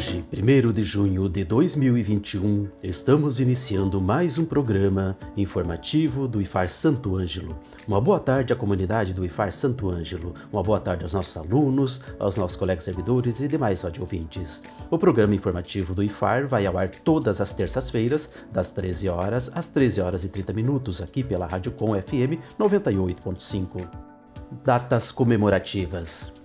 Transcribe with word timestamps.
Hoje, 0.00 0.24
1 0.32 0.72
de 0.72 0.82
junho 0.82 1.28
de 1.28 1.44
2021, 1.44 2.70
estamos 2.82 3.38
iniciando 3.38 4.00
mais 4.00 4.38
um 4.38 4.46
programa 4.46 5.14
informativo 5.36 6.26
do 6.26 6.40
IFAR 6.40 6.70
Santo 6.70 7.16
Ângelo. 7.16 7.54
Uma 7.86 8.00
boa 8.00 8.18
tarde 8.18 8.50
à 8.50 8.56
comunidade 8.56 9.12
do 9.12 9.26
IFAR 9.26 9.52
Santo 9.52 9.90
Ângelo, 9.90 10.32
uma 10.50 10.62
boa 10.62 10.80
tarde 10.80 11.02
aos 11.02 11.12
nossos 11.12 11.36
alunos, 11.36 12.02
aos 12.18 12.38
nossos 12.38 12.56
colegas 12.56 12.84
servidores 12.84 13.40
e 13.40 13.46
demais 13.46 13.84
audiouvintes. 13.84 14.62
O 14.90 14.96
programa 14.96 15.34
informativo 15.34 15.94
do 15.94 16.02
IFAR 16.02 16.48
vai 16.48 16.64
ao 16.64 16.78
ar 16.78 16.88
todas 16.88 17.38
as 17.38 17.52
terças-feiras, 17.52 18.32
das 18.50 18.72
13 18.72 19.06
horas 19.10 19.54
às 19.54 19.68
13 19.68 20.00
horas 20.00 20.24
e 20.24 20.30
30 20.30 20.54
minutos, 20.54 21.02
aqui 21.02 21.22
pela 21.22 21.46
Rádio 21.46 21.72
Com 21.72 21.88
FM 21.88 22.40
98.5. 22.58 23.86
Datas 24.64 25.12
comemorativas. 25.12 26.39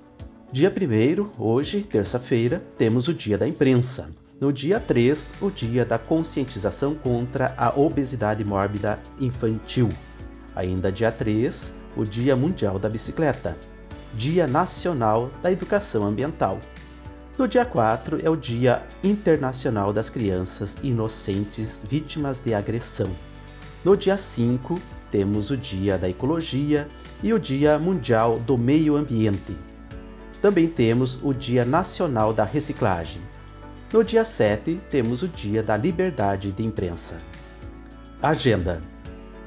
Dia 0.56 0.72
1, 0.72 1.32
hoje, 1.38 1.82
terça-feira, 1.82 2.64
temos 2.78 3.10
o 3.10 3.14
Dia 3.14 3.38
da 3.38 3.46
Imprensa. 3.46 4.10
No 4.40 4.54
dia 4.54 4.80
3, 4.80 5.36
o 5.42 5.52
Dia 5.52 5.84
da 5.84 6.00
Conscientização 6.00 6.96
contra 6.96 7.54
a 7.58 7.78
Obesidade 7.78 8.42
Mórbida 8.46 8.98
Infantil. 9.20 9.90
Ainda 10.56 10.94
dia 10.94 11.12
3, 11.12 11.76
o 11.98 12.06
Dia 12.06 12.38
Mundial 12.38 12.80
da 12.80 12.88
Bicicleta. 12.88 13.58
Dia 14.14 14.48
Nacional 14.48 15.30
da 15.44 15.52
Educação 15.52 16.06
Ambiental. 16.06 16.58
No 17.38 17.50
dia 17.50 17.66
4 17.66 18.26
é 18.26 18.30
o 18.30 18.38
Dia 18.38 18.82
Internacional 19.04 19.92
das 19.92 20.10
Crianças 20.10 20.78
Inocentes 20.82 21.84
Vítimas 21.86 22.40
de 22.40 22.54
Agressão. 22.54 23.10
No 23.84 23.98
dia 23.98 24.18
5, 24.18 24.80
temos 25.12 25.52
o 25.52 25.58
Dia 25.58 25.98
da 25.98 26.08
Ecologia 26.08 26.88
e 27.22 27.34
o 27.34 27.40
Dia 27.40 27.78
Mundial 27.78 28.40
do 28.40 28.58
Meio 28.58 28.96
Ambiente. 28.96 29.54
Também 30.42 30.68
temos 30.68 31.24
o 31.24 31.34
Dia 31.34 31.66
Nacional 31.66 32.34
da 32.34 32.44
Reciclagem. 32.44 33.22
No 33.92 34.04
dia 34.04 34.24
7, 34.24 34.80
temos 34.90 35.24
o 35.24 35.28
Dia 35.28 35.64
da 35.64 35.78
Liberdade 35.78 36.52
de 36.52 36.64
Imprensa. 36.64 37.18
Agenda: 38.22 38.82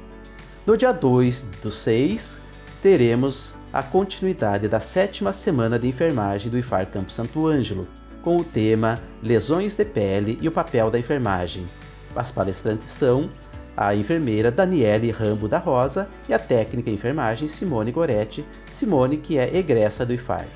No 0.66 0.78
dia 0.78 0.92
2 0.92 1.50
do 1.62 1.70
6, 1.70 2.40
teremos 2.82 3.58
a 3.70 3.82
continuidade 3.82 4.66
da 4.66 4.80
sétima 4.80 5.30
semana 5.30 5.78
de 5.78 5.88
enfermagem 5.88 6.50
do 6.50 6.56
IFAR 6.56 6.86
Campus 6.86 7.14
Santo 7.14 7.46
Ângelo, 7.46 7.86
com 8.22 8.36
o 8.36 8.44
tema 8.44 9.00
Lesões 9.22 9.76
de 9.76 9.84
Pele 9.84 10.38
e 10.40 10.48
o 10.48 10.52
Papel 10.52 10.90
da 10.90 10.98
Enfermagem. 10.98 11.64
As 12.14 12.30
palestrantes 12.30 12.90
são 12.90 13.28
a 13.76 13.94
enfermeira 13.94 14.50
Daniele 14.50 15.10
Rambo 15.10 15.48
da 15.48 15.58
Rosa 15.58 16.08
e 16.28 16.34
a 16.34 16.38
técnica 16.38 16.90
em 16.90 16.94
enfermagem 16.94 17.48
Simone 17.48 17.92
Goretti, 17.92 18.44
Simone 18.70 19.16
que 19.16 19.38
é 19.38 19.56
egressa 19.56 20.04
do 20.04 20.14
IFAR. 20.14 20.46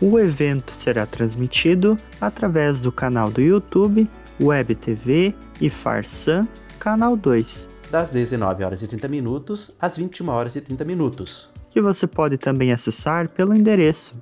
O 0.00 0.18
evento 0.18 0.70
será 0.70 1.06
transmitido 1.06 1.96
através 2.20 2.80
do 2.80 2.92
canal 2.92 3.30
do 3.30 3.40
YouTube, 3.40 4.08
Web 4.40 4.74
TV 4.74 5.34
IFAR 5.60 6.06
Sam, 6.06 6.46
canal 6.78 7.16
2, 7.16 7.68
das 7.90 8.10
19 8.10 8.64
horas 8.64 8.82
e 8.82 8.88
30 8.88 9.08
minutos 9.08 9.76
às 9.80 9.96
21 9.96 10.28
horas 10.28 10.56
e 10.56 10.60
30 10.60 10.84
minutos. 10.84 11.50
Que 11.70 11.80
você 11.80 12.06
pode 12.06 12.36
também 12.38 12.72
acessar 12.72 13.28
pelo 13.28 13.54
endereço 13.54 14.14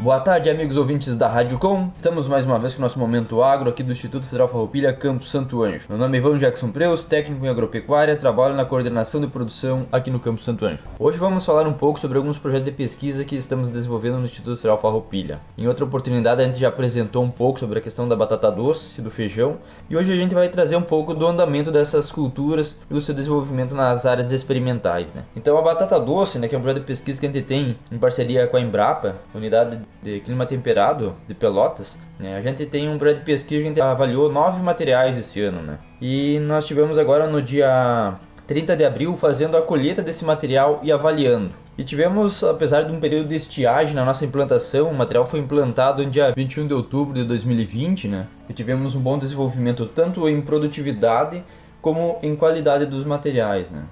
Boa 0.00 0.20
tarde, 0.20 0.48
amigos 0.48 0.76
ouvintes 0.76 1.16
da 1.16 1.26
Rádio 1.26 1.58
Com. 1.58 1.90
Estamos 1.96 2.28
mais 2.28 2.46
uma 2.46 2.56
vez 2.56 2.72
com 2.72 2.78
o 2.78 2.82
nosso 2.82 3.00
Momento 3.00 3.42
Agro 3.42 3.68
aqui 3.68 3.82
do 3.82 3.90
Instituto 3.90 4.26
Federal 4.26 4.46
Farroupilha, 4.46 4.92
Campo 4.92 5.24
Santo 5.24 5.60
Anjo. 5.64 5.86
Meu 5.88 5.98
nome 5.98 6.16
é 6.16 6.20
Ivan 6.20 6.38
Jackson 6.38 6.70
Preus, 6.70 7.02
técnico 7.02 7.44
em 7.44 7.48
agropecuária, 7.48 8.14
trabalho 8.14 8.54
na 8.54 8.64
coordenação 8.64 9.20
de 9.20 9.26
produção 9.26 9.86
aqui 9.90 10.08
no 10.08 10.20
Campo 10.20 10.40
Santo 10.40 10.64
Anjo. 10.64 10.84
Hoje 11.00 11.18
vamos 11.18 11.44
falar 11.44 11.66
um 11.66 11.72
pouco 11.72 11.98
sobre 11.98 12.16
alguns 12.16 12.38
projetos 12.38 12.66
de 12.66 12.70
pesquisa 12.70 13.24
que 13.24 13.34
estamos 13.34 13.70
desenvolvendo 13.70 14.18
no 14.18 14.24
Instituto 14.26 14.56
Federal 14.58 14.78
Farroupilha. 14.78 15.40
Em 15.58 15.66
outra 15.66 15.84
oportunidade 15.84 16.42
a 16.42 16.44
gente 16.44 16.60
já 16.60 16.68
apresentou 16.68 17.24
um 17.24 17.30
pouco 17.30 17.58
sobre 17.58 17.80
a 17.80 17.82
questão 17.82 18.08
da 18.08 18.14
batata 18.14 18.52
doce 18.52 19.00
e 19.00 19.02
do 19.02 19.10
feijão, 19.10 19.56
e 19.90 19.96
hoje 19.96 20.12
a 20.12 20.16
gente 20.16 20.32
vai 20.32 20.48
trazer 20.48 20.76
um 20.76 20.82
pouco 20.82 21.12
do 21.12 21.26
andamento 21.26 21.72
dessas 21.72 22.12
culturas 22.12 22.76
e 22.88 22.94
do 22.94 23.00
seu 23.00 23.16
desenvolvimento 23.16 23.74
nas 23.74 24.06
áreas 24.06 24.30
experimentais. 24.30 25.12
Né? 25.12 25.24
Então 25.34 25.58
a 25.58 25.62
batata 25.62 25.98
doce, 25.98 26.38
né, 26.38 26.46
que 26.46 26.54
é 26.54 26.58
um 26.58 26.62
projeto 26.62 26.82
de 26.82 26.86
pesquisa 26.86 27.18
que 27.18 27.26
a 27.26 27.32
gente 27.32 27.44
tem 27.44 27.76
em 27.90 27.98
parceria 27.98 28.46
com 28.46 28.56
a 28.56 28.60
Embrapa, 28.60 29.16
unidade 29.34 29.88
de 30.02 30.20
clima 30.20 30.46
temperado 30.46 31.14
de 31.26 31.34
Pelotas, 31.34 31.98
né, 32.18 32.36
a 32.36 32.40
gente 32.40 32.64
tem 32.66 32.88
um 32.88 32.98
projeto 32.98 33.18
de 33.18 33.24
pesquisa 33.24 33.62
que 33.62 33.66
a 33.66 33.68
gente 33.68 33.80
avaliou 33.80 34.30
nove 34.30 34.62
materiais 34.62 35.16
esse 35.16 35.40
ano, 35.40 35.60
né? 35.62 35.78
E 36.00 36.38
nós 36.40 36.66
tivemos 36.66 36.96
agora 36.98 37.26
no 37.26 37.42
dia 37.42 38.14
30 38.46 38.76
de 38.76 38.84
abril 38.84 39.16
fazendo 39.16 39.56
a 39.56 39.62
colheita 39.62 40.02
desse 40.02 40.24
material 40.24 40.80
e 40.82 40.92
avaliando. 40.92 41.50
E 41.76 41.84
tivemos, 41.84 42.42
apesar 42.42 42.82
de 42.82 42.92
um 42.92 42.98
período 42.98 43.28
de 43.28 43.36
estiagem 43.36 43.94
na 43.94 44.04
nossa 44.04 44.24
implantação, 44.24 44.90
o 44.90 44.94
material 44.94 45.28
foi 45.28 45.38
implantado 45.38 46.02
no 46.02 46.10
dia 46.10 46.32
21 46.32 46.66
de 46.66 46.74
outubro 46.74 47.14
de 47.14 47.22
2020, 47.22 48.08
né? 48.08 48.26
E 48.48 48.52
tivemos 48.52 48.96
um 48.96 49.00
bom 49.00 49.16
desenvolvimento 49.16 49.86
tanto 49.86 50.28
em 50.28 50.40
produtividade 50.40 51.44
como 51.80 52.18
em 52.22 52.34
qualidade 52.34 52.86
dos 52.86 53.04
materiais, 53.04 53.70
né? 53.70 53.84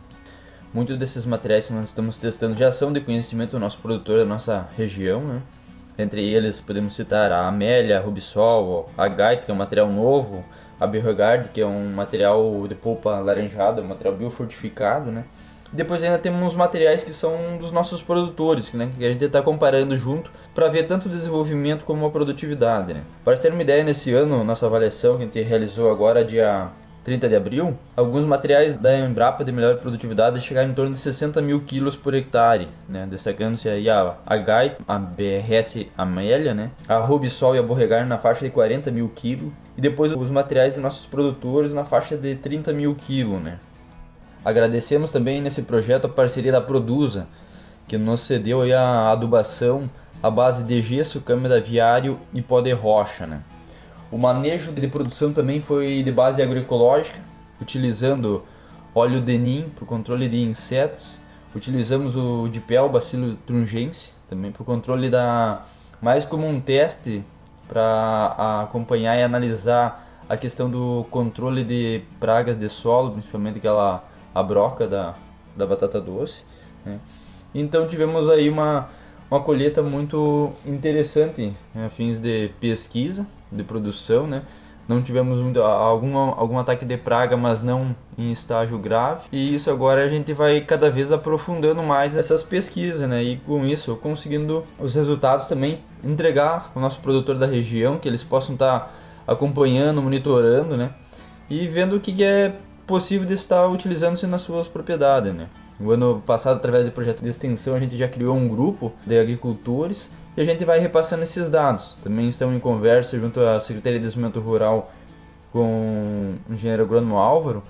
Muitos 0.74 0.98
desses 0.98 1.24
materiais 1.24 1.66
que 1.66 1.72
nós 1.72 1.84
estamos 1.84 2.16
testando 2.18 2.56
já 2.56 2.72
são 2.72 2.92
de 2.92 3.00
conhecimento 3.00 3.52
do 3.52 3.60
nosso 3.60 3.78
produtor 3.78 4.18
da 4.18 4.24
nossa 4.24 4.68
região, 4.76 5.20
né? 5.20 5.42
Entre 5.98 6.22
eles 6.22 6.60
podemos 6.60 6.94
citar 6.94 7.32
a 7.32 7.46
Amélia, 7.48 7.98
a 7.98 8.00
Rubisol, 8.00 8.90
a 8.96 9.08
Gaita, 9.08 9.44
que 9.44 9.50
é 9.50 9.54
um 9.54 9.56
material 9.56 9.88
novo, 9.90 10.44
a 10.78 10.87
Beauregard, 10.87 11.48
que 11.48 11.60
é 11.60 11.66
um 11.66 11.93
material 11.94 12.66
de 12.69 12.75
polpa 12.75 13.19
laranjada, 13.20 13.81
um 13.81 13.87
material 13.87 14.14
biofortificado, 14.14 15.10
né? 15.10 15.25
Depois 15.72 16.02
ainda 16.02 16.19
temos 16.19 16.54
materiais 16.54 17.02
que 17.02 17.12
são 17.12 17.58
dos 17.58 17.72
nossos 17.72 18.00
produtores, 18.00 18.72
né? 18.72 18.88
que 18.96 19.04
a 19.04 19.08
gente 19.10 19.25
está 19.25 19.43
comparando 19.43 19.98
junto 19.98 20.31
para 20.54 20.69
ver 20.69 20.84
tanto 20.84 21.06
o 21.06 21.10
desenvolvimento 21.10 21.84
como 21.84 22.06
a 22.06 22.10
produtividade. 22.10 22.94
Né? 22.94 23.02
Para 23.25 23.37
ter 23.37 23.52
uma 23.52 23.62
ideia, 23.62 23.82
nesse 23.82 24.12
ano, 24.12 24.44
nossa 24.44 24.64
avaliação 24.66 25.16
que 25.16 25.22
a 25.22 25.26
gente 25.26 25.42
realizou 25.42 25.90
agora, 25.90 26.25
dia 26.25 26.69
30 27.06 27.28
de 27.28 27.36
abril, 27.36 27.78
alguns 27.96 28.24
materiais 28.24 28.74
da 28.74 28.98
Embrapa 28.98 29.44
de 29.44 29.52
melhor 29.52 29.76
produtividade 29.76 30.40
chegaram 30.40 30.70
em 30.70 30.74
torno 30.74 30.92
de 30.92 30.98
60 30.98 31.40
mil 31.40 31.60
quilos 31.60 31.94
por 31.94 32.12
hectare, 32.14 32.66
né? 32.88 33.06
destacando-se 33.08 33.68
aí 33.68 33.88
a, 33.88 34.16
a 34.26 34.36
GAI, 34.36 34.74
a 34.88 34.98
BRS 34.98 35.86
Amélia, 35.96 36.52
né? 36.52 36.72
a 36.88 36.98
Rubisol 36.98 37.54
e 37.54 37.60
a 37.60 37.62
Borregar 37.62 38.04
na 38.04 38.18
faixa 38.18 38.44
de 38.44 38.50
40 38.50 38.90
mil 38.90 39.08
quilos, 39.08 39.52
e 39.78 39.80
depois 39.80 40.12
os 40.16 40.30
materiais 40.32 40.74
de 40.74 40.80
nossos 40.80 41.06
produtores 41.06 41.72
na 41.72 41.84
faixa 41.84 42.16
de 42.16 42.34
30 42.34 42.72
mil 42.72 42.92
quilos. 42.96 43.40
Né? 43.40 43.60
Agradecemos 44.44 45.12
também 45.12 45.40
nesse 45.40 45.62
projeto 45.62 46.06
a 46.06 46.08
parceria 46.08 46.50
da 46.50 46.60
Produza, 46.60 47.28
que 47.86 47.96
nos 47.96 48.18
cedeu 48.22 48.62
a 48.62 49.12
adubação 49.12 49.88
à 50.20 50.28
base 50.28 50.64
de 50.64 50.82
gesso, 50.82 51.20
câmera 51.20 51.60
viário 51.60 52.18
e 52.34 52.42
pó 52.42 52.60
de 52.60 52.72
rocha. 52.72 53.28
Né? 53.28 53.42
O 54.10 54.18
manejo 54.18 54.72
de 54.72 54.88
produção 54.88 55.32
também 55.32 55.60
foi 55.60 56.02
de 56.02 56.12
base 56.12 56.40
agroecológica, 56.40 57.18
utilizando 57.60 58.44
óleo 58.94 59.20
denim 59.20 59.68
para 59.74 59.84
o 59.84 59.86
controle 59.86 60.28
de 60.28 60.42
insetos. 60.42 61.18
Utilizamos 61.54 62.16
o 62.16 62.48
dipel 62.48 62.88
Bacillus 62.88 63.36
trungense 63.46 64.12
também 64.28 64.52
para 64.52 64.62
o 64.62 64.64
controle 64.64 65.08
da 65.08 65.64
mais 66.00 66.24
como 66.24 66.46
um 66.46 66.60
teste 66.60 67.24
para 67.66 68.62
acompanhar 68.62 69.16
e 69.16 69.22
analisar 69.22 70.06
a 70.28 70.36
questão 70.36 70.68
do 70.68 71.06
controle 71.10 71.64
de 71.64 72.02
pragas 72.20 72.56
de 72.56 72.68
solo, 72.68 73.12
principalmente 73.12 73.58
aquela 73.58 74.04
a 74.34 74.42
broca 74.42 74.86
da, 74.86 75.14
da 75.56 75.66
batata 75.66 76.00
doce. 76.00 76.44
Né? 76.84 76.98
Então 77.54 77.86
tivemos 77.86 78.28
aí 78.28 78.50
uma, 78.50 78.88
uma 79.31 79.40
colheita 79.40 79.82
muito 79.82 80.52
interessante 80.64 81.52
né, 81.75 81.87
a 81.87 81.90
fins 81.90 82.19
de 82.19 82.50
pesquisa 82.61 83.26
de 83.50 83.62
produção, 83.62 84.26
né? 84.26 84.43
Não 84.88 85.02
tivemos 85.02 85.38
muito, 85.38 85.61
algum, 85.61 86.17
algum 86.17 86.58
ataque 86.58 86.84
de 86.84 86.96
praga, 86.96 87.37
mas 87.37 87.61
não 87.61 87.94
em 88.17 88.31
estágio 88.31 88.78
grave. 88.78 89.23
E 89.32 89.52
isso 89.52 89.69
agora 89.69 90.05
a 90.05 90.08
gente 90.08 90.32
vai 90.32 90.61
cada 90.61 90.88
vez 90.88 91.11
aprofundando 91.11 91.82
mais 91.82 92.17
essas 92.17 92.44
pesquisas, 92.44 93.08
né? 93.08 93.20
E 93.20 93.37
com 93.38 93.67
isso, 93.67 93.96
conseguindo 93.96 94.64
os 94.78 94.94
resultados 94.94 95.46
também 95.46 95.81
entregar 96.05 96.70
ao 96.73 96.81
nosso 96.81 97.00
produtor 97.00 97.37
da 97.37 97.46
região, 97.46 97.99
que 97.99 98.06
eles 98.06 98.23
possam 98.23 98.55
estar 98.55 98.78
tá 98.78 98.90
acompanhando, 99.26 100.00
monitorando, 100.00 100.76
né? 100.76 100.90
E 101.50 101.67
vendo 101.67 101.96
o 101.96 102.00
que 102.00 102.23
é 102.23 102.55
possível 102.87 103.26
de 103.26 103.34
estar 103.34 103.67
utilizando-se 103.67 104.26
nas 104.28 104.43
suas 104.43 104.69
propriedades, 104.69 105.34
né? 105.34 105.49
O 105.78 105.90
ano 105.90 106.23
passado, 106.25 106.56
através 106.56 106.87
do 106.87 106.93
projeto 106.93 107.23
de 107.23 107.28
extensão, 107.28 107.75
a 107.75 107.81
gente 107.81 107.96
já 107.96 108.08
criou 108.08 108.34
um 108.34 108.49
grupo 108.49 108.93
de 109.06 109.19
agricultores 109.19 110.11
e 110.37 110.40
a 110.40 110.44
gente 110.44 110.64
vai 110.64 110.78
repassando 110.78 111.23
esses 111.23 111.49
dados. 111.49 111.96
Também 112.02 112.28
estamos 112.28 112.56
em 112.56 112.61
conversa 112.61 113.19
junto 113.19 113.40
à 113.40 113.61
Secretaria 113.61 113.99
de 113.99 114.05
Desenvolvimento 114.05 114.40
Rural 114.40 114.90
com 115.52 116.34
o 116.49 116.52
engenheiro 116.52 116.82
agrônomo 116.82 117.17
Álvaro 117.17 117.62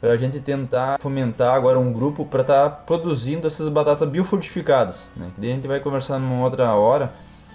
para 0.00 0.12
a 0.12 0.16
gente 0.16 0.38
tentar 0.38 0.98
fomentar 1.00 1.54
agora 1.54 1.78
um 1.78 1.92
grupo 1.92 2.26
para 2.26 2.42
estar 2.42 2.68
tá 2.68 2.70
produzindo 2.70 3.46
essas 3.46 3.68
batatas 3.68 4.08
biofortificadas. 4.08 5.10
Né? 5.16 5.30
Que 5.34 5.40
daí 5.40 5.52
a 5.52 5.54
gente 5.54 5.66
vai 5.66 5.80
conversar 5.80 6.18
numa 6.18 6.44
outra 6.44 6.74
hora, 6.74 7.12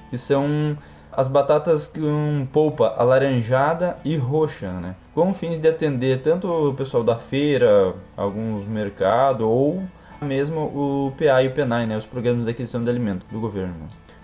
que 0.09 0.17
são 0.17 0.75
as 1.11 1.27
batatas 1.27 1.89
com 1.89 2.47
polpa 2.53 2.93
alaranjada 2.97 3.97
e 4.05 4.15
roxa, 4.15 4.71
né? 4.71 4.95
com 5.13 5.33
fins 5.33 5.57
de 5.57 5.67
atender 5.67 6.21
tanto 6.21 6.47
o 6.47 6.73
pessoal 6.73 7.03
da 7.03 7.15
feira, 7.15 7.93
alguns 8.15 8.67
mercados 8.67 9.45
ou 9.45 9.83
mesmo 10.21 10.61
o 10.61 11.13
PA 11.17 11.41
e 11.43 11.47
o 11.47 11.51
PENAI, 11.51 11.85
né? 11.85 11.97
os 11.97 12.05
programas 12.05 12.45
de 12.45 12.51
aquisição 12.51 12.83
de 12.83 12.89
alimento 12.89 13.25
do 13.31 13.39
governo. 13.39 13.73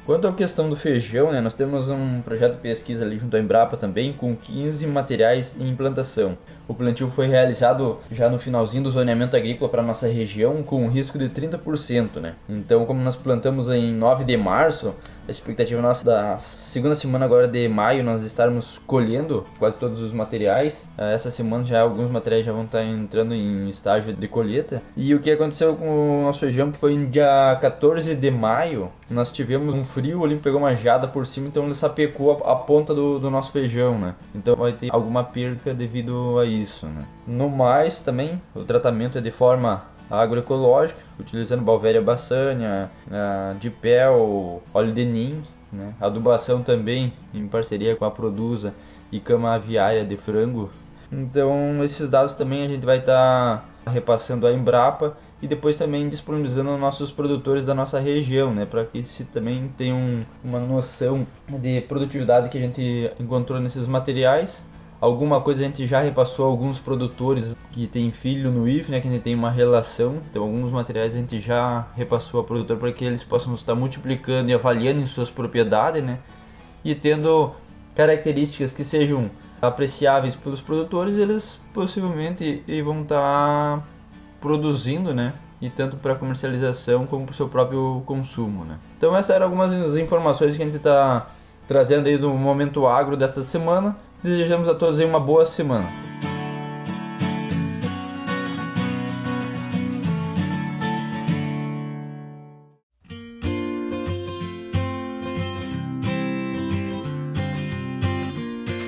Quanto 0.05 0.27
à 0.27 0.33
questão 0.33 0.69
do 0.69 0.75
feijão, 0.75 1.31
né, 1.31 1.41
nós 1.41 1.55
temos 1.55 1.89
um 1.89 2.21
projeto 2.21 2.57
de 2.57 2.61
pesquisa 2.61 3.03
ali 3.03 3.17
junto 3.17 3.35
à 3.35 3.39
Embrapa 3.39 3.75
também, 3.75 4.13
com 4.13 4.35
15 4.35 4.85
materiais 4.85 5.55
em 5.59 5.67
implantação. 5.67 6.37
O 6.67 6.75
plantio 6.75 7.09
foi 7.09 7.25
realizado 7.25 7.97
já 8.11 8.29
no 8.29 8.37
finalzinho 8.37 8.83
do 8.83 8.91
zoneamento 8.91 9.35
agrícola 9.35 9.67
para 9.67 9.81
nossa 9.81 10.07
região, 10.07 10.61
com 10.61 10.83
um 10.83 10.89
risco 10.89 11.17
de 11.17 11.27
30%. 11.27 12.19
Né? 12.21 12.35
Então, 12.47 12.85
como 12.85 13.01
nós 13.01 13.15
plantamos 13.15 13.67
em 13.67 13.95
9 13.95 14.23
de 14.25 14.37
março, 14.37 14.93
a 15.27 15.31
expectativa 15.31 15.81
nossa 15.81 16.05
da 16.05 16.37
segunda 16.37 16.95
semana 16.95 17.25
agora 17.25 17.47
de 17.47 17.67
maio 17.67 18.03
nós 18.03 18.23
estarmos 18.23 18.79
colhendo 18.85 19.45
quase 19.57 19.77
todos 19.77 20.01
os 20.01 20.13
materiais. 20.13 20.83
Ah, 20.97 21.11
essa 21.11 21.31
semana 21.31 21.65
já 21.65 21.81
alguns 21.81 22.09
materiais 22.09 22.45
já 22.45 22.51
vão 22.51 22.63
estar 22.63 22.83
entrando 22.83 23.33
em 23.33 23.67
estágio 23.67 24.13
de 24.13 24.27
colheita. 24.27 24.81
E 24.95 25.13
o 25.15 25.19
que 25.19 25.31
aconteceu 25.31 25.75
com 25.75 26.21
o 26.21 26.23
nosso 26.23 26.39
feijão 26.39 26.71
que 26.71 26.77
foi 26.77 26.95
no 26.95 27.07
dia 27.07 27.57
14 27.61 28.15
de 28.15 28.31
maio, 28.31 28.89
nós 29.09 29.31
tivemos 29.31 29.73
um 29.73 29.83
frio 29.83 30.23
ali, 30.23 30.35
pegou 30.37 30.59
uma 30.59 30.75
jada 30.75 31.07
por 31.07 31.25
cima, 31.25 31.47
então 31.47 31.65
ele 31.65 31.75
sapecou 31.75 32.43
a, 32.43 32.53
a 32.53 32.55
ponta 32.55 32.93
do, 32.93 33.19
do, 33.19 33.29
nosso 33.29 33.51
feijão, 33.51 33.97
né? 33.97 34.15
Então 34.33 34.55
vai 34.55 34.73
ter 34.73 34.89
alguma 34.91 35.23
perca 35.23 35.73
devido 35.73 36.37
a 36.39 36.45
isso, 36.45 36.85
né? 36.85 37.05
No 37.25 37.49
mais 37.49 38.01
também, 38.01 38.41
o 38.53 38.63
tratamento 38.63 39.17
é 39.17 39.21
de 39.21 39.31
forma 39.31 39.83
agroecológica, 40.09 40.99
utilizando 41.19 41.61
Balvéria 41.63 42.01
bassânia, 42.01 42.89
dipel, 43.59 44.61
óleo 44.73 44.93
de 44.93 45.05
nim, 45.05 45.41
né? 45.71 45.93
adubação 45.99 46.61
também 46.61 47.11
em 47.33 47.47
parceria 47.47 47.95
com 47.95 48.05
a 48.05 48.11
Produza 48.11 48.73
e 49.11 49.19
cama 49.19 49.53
aviária 49.53 50.03
de 50.03 50.17
frango. 50.17 50.69
Então 51.11 51.83
esses 51.83 52.09
dados 52.09 52.33
também 52.33 52.63
a 52.63 52.67
gente 52.67 52.85
vai 52.85 52.97
estar 52.97 53.65
tá 53.83 53.91
repassando 53.91 54.47
a 54.47 54.53
Embrapa 54.53 55.15
e 55.41 55.47
depois 55.47 55.77
também 55.77 56.09
disponibilizando 56.09 56.75
nossos 56.77 57.11
produtores 57.11 57.63
da 57.63 57.73
nossa 57.73 57.99
região, 57.99 58.53
né, 58.53 58.65
para 58.65 58.85
que 58.85 59.03
se 59.03 59.25
também 59.25 59.69
tenham 59.77 60.21
uma 60.43 60.59
noção 60.59 61.27
de 61.47 61.81
produtividade 61.81 62.49
que 62.49 62.57
a 62.57 62.61
gente 62.61 63.11
encontrou 63.19 63.59
nesses 63.59 63.87
materiais 63.87 64.63
Alguma 65.05 65.39
coisa 65.39 65.61
a 65.61 65.65
gente 65.65 65.85
já 65.85 66.01
repassou 66.01 66.47
alguns 66.47 66.79
produtores 66.79 67.55
que 67.71 67.85
tem 67.85 68.09
filho 68.09 68.49
no 68.49 68.67
IF, 68.67 68.89
né, 68.89 68.99
que 68.99 69.07
a 69.07 69.11
gente 69.11 69.21
tem 69.21 69.35
uma 69.35 69.51
relação. 69.51 70.17
Então 70.31 70.41
alguns 70.41 70.71
materiais 70.71 71.13
a 71.13 71.19
gente 71.19 71.39
já 71.39 71.85
repassou 71.95 72.39
a 72.39 72.43
produtor 72.43 72.77
para 72.77 72.91
que 72.91 73.05
eles 73.05 73.23
possam 73.23 73.53
estar 73.53 73.75
multiplicando 73.75 74.49
e 74.49 74.53
avaliando 74.55 74.99
em 74.99 75.05
suas 75.05 75.29
propriedades, 75.29 76.03
né? 76.03 76.17
E 76.83 76.95
tendo 76.95 77.51
características 77.93 78.73
que 78.73 78.83
sejam 78.83 79.29
apreciáveis 79.61 80.33
pelos 80.33 80.59
produtores, 80.59 81.19
eles 81.19 81.59
possivelmente 81.71 82.63
vão 82.83 83.03
estar 83.03 83.87
produzindo, 84.41 85.13
né? 85.13 85.33
E 85.61 85.69
tanto 85.69 85.97
para 85.97 86.15
comercialização 86.15 87.05
como 87.05 87.25
para 87.25 87.33
o 87.33 87.35
seu 87.35 87.47
próprio 87.47 88.01
consumo, 88.07 88.65
né? 88.65 88.79
Então 88.97 89.15
essas 89.15 89.35
eram 89.35 89.45
algumas 89.45 89.71
informações 89.97 90.57
que 90.57 90.63
a 90.63 90.65
gente 90.65 90.77
está 90.77 91.27
trazendo 91.67 92.07
aí 92.07 92.17
no 92.17 92.33
momento 92.33 92.87
agro 92.87 93.15
desta 93.15 93.43
semana. 93.43 93.95
Desejamos 94.23 94.67
a 94.67 94.75
todos 94.75 94.99
uma 94.99 95.19
boa 95.19 95.45
semana. 95.45 96.05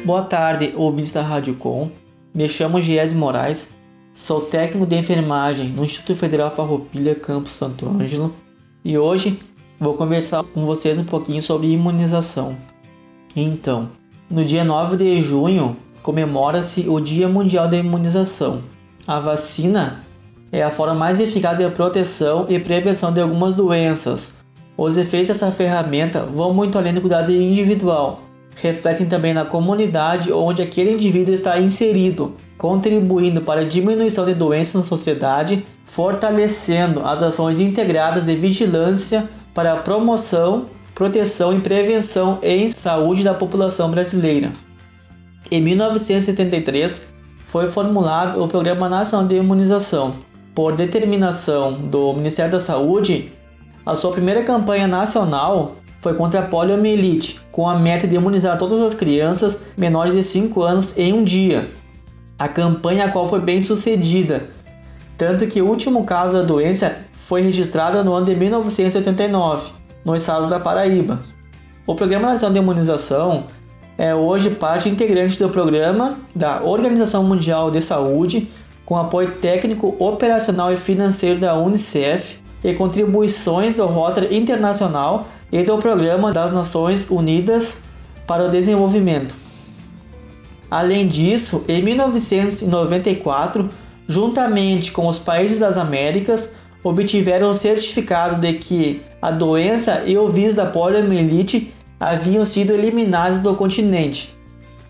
Boa 0.08 0.24
tarde, 0.24 0.72
ouvintes 0.74 1.12
da 1.12 1.22
Rádio 1.22 1.56
Com. 1.56 1.92
Me 2.34 2.48
chamo 2.48 2.80
Giese 2.80 3.14
Moraes, 3.14 3.78
sou 4.14 4.40
técnico 4.40 4.88
de 4.88 4.96
enfermagem 4.96 5.68
no 5.68 5.84
Instituto 5.84 6.16
Federal 6.16 6.50
Farroupilha, 6.50 7.14
Campus 7.14 7.52
Santo 7.52 7.90
Ângelo, 7.90 8.34
e 8.86 8.98
hoje 8.98 9.38
vou 9.78 9.96
conversar 9.96 10.46
com 10.46 10.66
vocês 10.66 10.98
um 10.98 11.04
pouquinho 11.04 11.42
sobre 11.42 11.68
imunização. 11.68 12.56
Então, 13.36 13.90
no 14.30 14.44
dia 14.44 14.64
9 14.64 14.98
de 14.98 15.22
junho 15.22 15.78
comemora-se 16.04 16.88
o 16.90 17.00
Dia 17.00 17.28
Mundial 17.28 17.68
da 17.68 17.78
Imunização. 17.78 18.62
A 19.08 19.20
vacina 19.20 20.02
é 20.52 20.62
a 20.62 20.70
forma 20.70 20.96
mais 20.96 21.20
eficaz 21.20 21.58
de 21.58 21.70
proteção 21.70 22.46
e 22.50 22.60
prevenção 22.60 23.12
de 23.12 23.22
algumas 23.22 23.54
doenças. 23.54 24.38
Os 24.78 24.98
efeitos 24.98 25.30
dessa 25.30 25.52
ferramenta 25.52 26.24
vão 26.24 26.54
muito 26.54 26.78
além 26.78 26.94
do 26.94 27.02
cuidado 27.02 27.32
individual, 27.32 28.22
refletem 28.62 29.06
também 29.06 29.34
na 29.34 29.46
comunidade 29.46 30.32
onde 30.32 30.62
aquele 30.62 30.94
indivíduo 30.94 31.34
está 31.34 31.60
inserido, 31.60 32.34
contribuindo 32.58 33.42
para 33.42 33.62
a 33.62 33.66
diminuição 33.66 34.26
de 34.26 34.34
doenças 34.34 34.76
na 34.76 34.84
sociedade, 34.84 35.66
fortalecendo 35.86 37.02
as 37.02 37.24
ações 37.24 37.60
integradas 37.60 38.24
de 38.24 38.36
vigilância 38.36 39.28
para 39.54 39.74
a 39.74 39.78
promoção, 39.78 40.66
proteção 40.98 41.56
e 41.56 41.62
prevenção 41.62 42.40
em 42.42 42.68
saúde 42.68 43.24
da 43.24 43.32
população 43.32 43.92
brasileira. 43.92 44.52
Em 45.52 45.62
1973, 45.62 47.14
foi 47.46 47.68
formulado 47.68 48.44
o 48.44 48.48
Programa 48.48 48.90
Nacional 48.90 49.28
de 49.28 49.36
Imunização. 49.36 50.16
Por 50.56 50.76
determinação 50.76 51.74
do 51.74 52.14
Ministério 52.14 52.52
da 52.52 52.60
Saúde, 52.60 53.32
a 53.86 53.94
sua 53.94 54.12
primeira 54.12 54.42
campanha 54.42 54.88
nacional 54.88 55.76
foi 56.02 56.16
contra 56.16 56.40
a 56.40 56.48
poliomielite, 56.48 57.42
com 57.52 57.70
a 57.70 57.78
meta 57.78 58.08
de 58.08 58.16
imunizar 58.16 58.58
todas 58.58 58.82
as 58.82 58.96
crianças 58.96 59.68
menores 59.78 60.14
de 60.14 60.24
5 60.24 60.64
anos 60.64 60.98
em 60.98 61.14
um 61.14 61.24
dia. 61.24 61.70
A 62.40 62.48
campanha 62.48 63.06
a 63.06 63.12
qual 63.12 63.28
foi 63.28 63.40
bem 63.40 63.62
sucedida, 63.62 64.50
tanto 65.16 65.46
que 65.46 65.62
o 65.62 65.68
último 65.68 66.06
caso 66.06 66.40
da 66.40 66.44
doença 66.44 66.98
foi 67.12 67.44
registrado 67.44 68.04
no 68.04 68.14
ano 68.16 68.26
de 68.26 68.36
1989, 68.36 69.87
no 70.04 70.16
estado 70.16 70.48
da 70.48 70.60
Paraíba. 70.60 71.20
O 71.86 71.96
Programa 71.96 72.30
Nacional 72.30 72.54
de 72.54 72.60
Imunização 72.60 73.46
é 73.98 74.14
hoje 74.14 74.52
parte 74.52 74.90
integrante 74.90 75.40
do 75.40 75.50
programa 75.50 76.20
da 76.36 76.62
Organização 76.62 77.24
Mundial 77.24 77.72
de 77.72 77.82
Saúde, 77.82 78.48
com 78.86 78.96
apoio 78.98 79.36
técnico, 79.38 79.96
operacional 80.00 80.72
e 80.72 80.78
financeiro 80.78 81.40
da 81.40 81.58
Unicef 81.58 82.40
e 82.64 82.74
contribuições 82.74 83.74
do 83.74 83.86
Rotary 83.86 84.38
Internacional 84.38 85.28
e 85.52 85.64
do 85.64 85.78
Programa 85.78 86.32
das 86.32 86.52
Nações 86.52 87.10
Unidas 87.10 87.84
para 88.26 88.46
o 88.46 88.50
Desenvolvimento. 88.50 89.36
Além 90.70 91.08
disso, 91.08 91.64
em 91.68 91.82
1994, 91.82 93.70
juntamente 94.08 94.92
com 94.92 95.08
os 95.08 95.18
países 95.18 95.60
das 95.60 95.78
Américas, 95.78 96.58
obtiveram 96.88 97.54
certificado 97.54 98.40
de 98.40 98.54
que 98.54 99.02
a 99.22 99.32
doença 99.32 100.04
e 100.06 100.18
o 100.18 100.28
vírus 100.28 100.56
da 100.56 100.66
poliomielite 100.66 101.74
haviam 102.00 102.46
sido 102.46 102.74
eliminados 102.74 103.40
do 103.40 103.56
continente. 103.56 104.38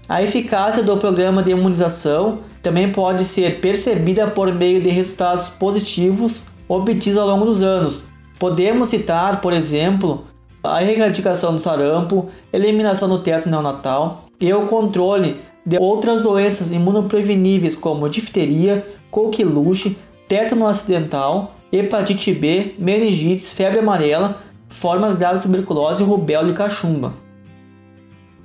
A 0.07 0.21
eficácia 0.21 0.83
do 0.83 0.95
programa 0.97 1.43
de 1.43 1.51
imunização 1.51 2.39
também 2.61 2.91
pode 2.91 3.25
ser 3.25 3.59
percebida 3.59 4.27
por 4.27 4.53
meio 4.53 4.81
de 4.81 4.89
resultados 4.89 5.49
positivos 5.49 6.45
obtidos 6.67 7.17
ao 7.17 7.27
longo 7.27 7.45
dos 7.45 7.61
anos. 7.61 8.05
Podemos 8.39 8.89
citar, 8.89 9.41
por 9.41 9.51
exemplo, 9.51 10.25
a 10.63 10.83
erradicação 10.83 11.53
do 11.53 11.59
sarampo, 11.59 12.27
eliminação 12.53 13.09
do 13.09 13.19
teto 13.19 13.49
neonatal 13.49 14.25
e 14.39 14.53
o 14.53 14.65
controle 14.65 15.39
de 15.65 15.77
outras 15.77 16.21
doenças 16.21 16.71
imunopreveníveis 16.71 17.75
como 17.75 18.07
difteria, 18.09 18.85
coqueluche, 19.11 19.97
tétano 20.27 20.67
acidental, 20.67 21.55
hepatite 21.71 22.33
B, 22.33 22.75
meningites, 22.77 23.51
febre 23.51 23.79
amarela, 23.79 24.41
formas 24.69 25.17
graves 25.17 25.41
de 25.41 25.47
tuberculose, 25.47 26.03
rubéola 26.03 26.49
e 26.49 26.53
cachumba. 26.53 27.13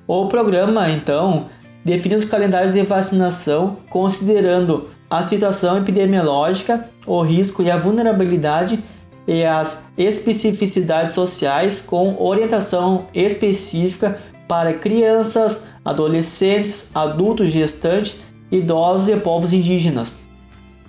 O 0.07 0.27
programa, 0.27 0.91
então, 0.91 1.47
define 1.85 2.17
os 2.17 2.25
calendários 2.25 2.75
de 2.75 2.83
vacinação 2.83 3.77
considerando 3.89 4.89
a 5.09 5.25
situação 5.25 5.79
epidemiológica, 5.79 6.89
o 7.07 7.23
risco 7.23 7.63
e 7.63 7.71
a 7.71 7.77
vulnerabilidade 7.77 8.79
e 9.27 9.45
as 9.45 9.85
especificidades 9.97 11.13
sociais 11.13 11.81
com 11.81 12.17
orientação 12.21 13.07
específica 13.15 14.19
para 14.49 14.75
crianças, 14.75 15.65
adolescentes, 15.85 16.95
adultos 16.95 17.51
gestantes, 17.51 18.21
idosos 18.51 19.09
e 19.09 19.17
povos 19.17 19.53
indígenas. 19.53 20.29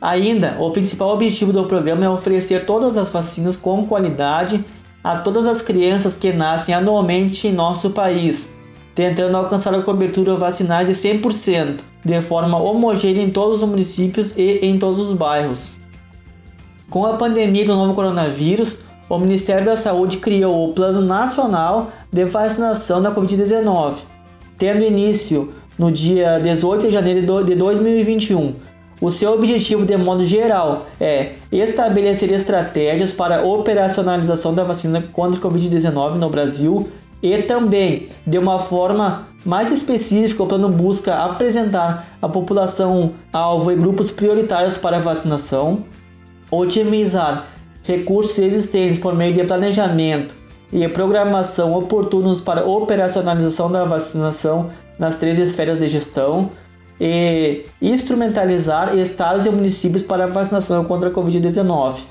Ainda, 0.03 0.57
o 0.59 0.69
principal 0.69 1.11
objetivo 1.11 1.53
do 1.53 1.63
programa 1.63 2.03
é 2.03 2.09
oferecer 2.09 2.65
todas 2.65 2.97
as 2.97 3.07
vacinas 3.07 3.55
com 3.55 3.87
qualidade 3.87 4.61
a 5.01 5.15
todas 5.15 5.47
as 5.47 5.61
crianças 5.61 6.17
que 6.17 6.33
nascem 6.33 6.75
anualmente 6.75 7.47
em 7.47 7.53
nosso 7.53 7.91
país, 7.91 8.53
tentando 8.93 9.37
alcançar 9.37 9.73
a 9.73 9.81
cobertura 9.81 10.35
vacinal 10.35 10.83
de 10.83 10.91
100%, 10.91 11.79
de 12.03 12.19
forma 12.19 12.61
homogênea 12.61 13.23
em 13.23 13.29
todos 13.29 13.63
os 13.63 13.69
municípios 13.69 14.35
e 14.35 14.59
em 14.61 14.77
todos 14.77 14.99
os 14.99 15.13
bairros. 15.13 15.77
Com 16.89 17.05
a 17.05 17.13
pandemia 17.13 17.63
do 17.63 17.73
novo 17.73 17.93
coronavírus, 17.93 18.81
o 19.07 19.17
Ministério 19.17 19.63
da 19.63 19.77
Saúde 19.77 20.17
criou 20.17 20.69
o 20.69 20.73
Plano 20.73 20.99
Nacional 20.99 21.93
de 22.11 22.25
Vacinação 22.25 23.01
da 23.01 23.15
Covid-19, 23.15 23.99
tendo 24.57 24.83
início 24.83 25.53
no 25.79 25.89
dia 25.89 26.39
18 26.39 26.87
de 26.87 26.93
janeiro 26.93 27.43
de 27.45 27.55
2021. 27.55 28.72
O 29.03 29.11
seu 29.11 29.33
objetivo, 29.33 29.85
de 29.85 29.97
modo 29.97 30.23
geral, 30.23 30.87
é 30.97 31.33
estabelecer 31.51 32.31
estratégias 32.31 33.11
para 33.11 33.43
operacionalização 33.43 34.55
da 34.55 34.63
vacina 34.63 35.03
contra 35.11 35.37
a 35.37 35.43
Covid-19 35.43 36.13
no 36.13 36.29
Brasil 36.29 36.87
e 37.21 37.37
também, 37.39 38.07
de 38.25 38.37
uma 38.37 38.59
forma 38.59 39.27
mais 39.43 39.69
específica, 39.69 40.41
o 40.41 40.47
plano 40.47 40.69
busca 40.69 41.15
apresentar 41.15 42.15
a 42.21 42.29
população 42.29 43.11
alvo 43.33 43.73
e 43.73 43.75
grupos 43.75 44.09
prioritários 44.09 44.77
para 44.77 44.95
a 44.95 45.01
vacinação, 45.01 45.83
otimizar 46.49 47.45
recursos 47.83 48.39
existentes 48.39 48.99
por 48.99 49.13
meio 49.13 49.33
de 49.33 49.43
planejamento 49.43 50.33
e 50.71 50.87
programação 50.87 51.73
oportunos 51.73 52.39
para 52.39 52.65
operacionalização 52.65 53.69
da 53.69 53.83
vacinação 53.83 54.69
nas 54.97 55.15
três 55.15 55.37
esferas 55.39 55.77
de 55.77 55.87
gestão 55.87 56.51
e 57.05 57.65
instrumentalizar 57.81 58.97
estados 58.97 59.45
e 59.45 59.49
municípios 59.49 60.01
para 60.01 60.23
a 60.23 60.27
vacinação 60.27 60.85
contra 60.85 61.09
a 61.09 61.11
Covid-19. 61.11 62.05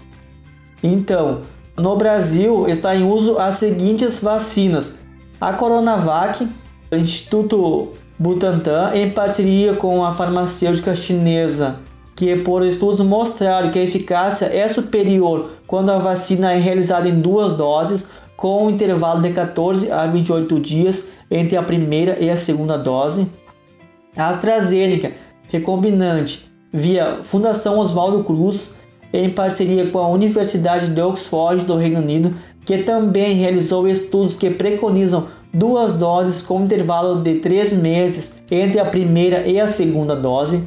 Então, 0.83 1.41
no 1.79 1.97
Brasil 1.97 2.69
está 2.69 2.95
em 2.95 3.03
uso 3.03 3.39
as 3.39 3.55
seguintes 3.55 4.23
vacinas: 4.23 4.99
a 5.41 5.55
Coronavac, 5.55 6.47
Instituto 6.93 7.89
Butantan, 8.19 8.91
em 8.93 9.09
parceria 9.09 9.73
com 9.73 10.05
a 10.05 10.13
farmacêutica 10.13 10.95
chinesa 10.95 11.77
que 12.15 12.37
por 12.37 12.63
estudos 12.63 13.01
mostraram 13.01 13.71
que 13.71 13.79
a 13.79 13.83
eficácia 13.83 14.45
é 14.45 14.69
superior 14.69 15.53
quando 15.67 15.91
a 15.91 15.99
vacina 15.99 16.53
é 16.53 16.59
realizada 16.59 17.09
em 17.09 17.19
duas 17.19 17.53
doses, 17.53 18.11
com 18.37 18.67
um 18.67 18.71
intervalo 18.71 19.23
de 19.23 19.31
14 19.31 19.91
a 19.91 20.07
28 20.07 20.61
dias 20.61 21.09
entre 21.31 21.57
a 21.57 21.63
primeira 21.63 22.23
e 22.23 22.29
a 22.29 22.37
segunda 22.37 22.77
dose. 22.77 23.27
A 24.17 24.29
AstraZeneca 24.29 25.13
recombinante 25.49 26.53
via 26.71 27.21
Fundação 27.23 27.79
Oswaldo 27.79 28.23
Cruz 28.23 28.79
em 29.13 29.31
parceria 29.31 29.91
com 29.91 29.99
a 29.99 30.09
Universidade 30.09 30.89
de 30.89 31.01
Oxford 31.01 31.65
do 31.65 31.77
Reino 31.77 32.01
Unido, 32.01 32.35
que 32.65 32.79
também 32.79 33.35
realizou 33.35 33.89
estudos 33.89 34.37
que 34.37 34.51
preconizam 34.51 35.29
duas 35.53 35.93
doses 35.93 36.43
com 36.43 36.63
intervalo 36.63 37.23
de 37.23 37.37
três 37.37 37.73
meses 37.73 38.43
entre 38.51 38.81
a 38.81 38.85
primeira 38.85 39.47
e 39.47 39.59
a 39.59 39.67
segunda 39.67 40.15
dose. 40.15 40.63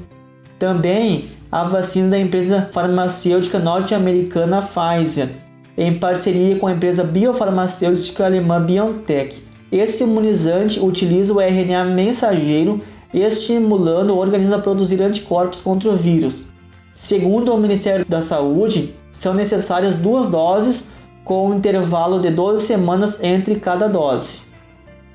Também 0.60 1.26
a 1.52 1.64
vacina 1.64 2.10
da 2.10 2.20
empresa 2.20 2.70
farmacêutica 2.72 3.60
norte-americana 3.60 4.62
Pfizer, 4.62 5.30
em 5.78 5.98
parceria 5.98 6.58
com 6.58 6.68
a 6.68 6.72
empresa 6.72 7.04
biofarmacêutica 7.04 8.26
alemã 8.26 8.60
BioNTech. 8.64 9.44
Esse 9.72 10.04
imunizante 10.04 10.80
utiliza 10.80 11.34
o 11.34 11.42
RNA 11.42 11.86
mensageiro, 11.86 12.80
estimulando 13.22 14.12
o 14.12 14.18
organismo 14.18 14.56
a 14.56 14.60
produzir 14.60 15.02
anticorpos 15.02 15.62
contra 15.62 15.90
o 15.90 15.96
vírus. 15.96 16.46
Segundo 16.94 17.54
o 17.54 17.58
Ministério 17.58 18.06
da 18.08 18.22
Saúde, 18.22 18.94
são 19.12 19.34
necessárias 19.34 19.96
duas 19.96 20.28
doses 20.28 20.90
com 21.24 21.50
um 21.50 21.56
intervalo 21.56 22.20
de 22.20 22.30
12 22.30 22.64
semanas 22.64 23.22
entre 23.24 23.56
cada 23.56 23.88
dose. 23.88 24.42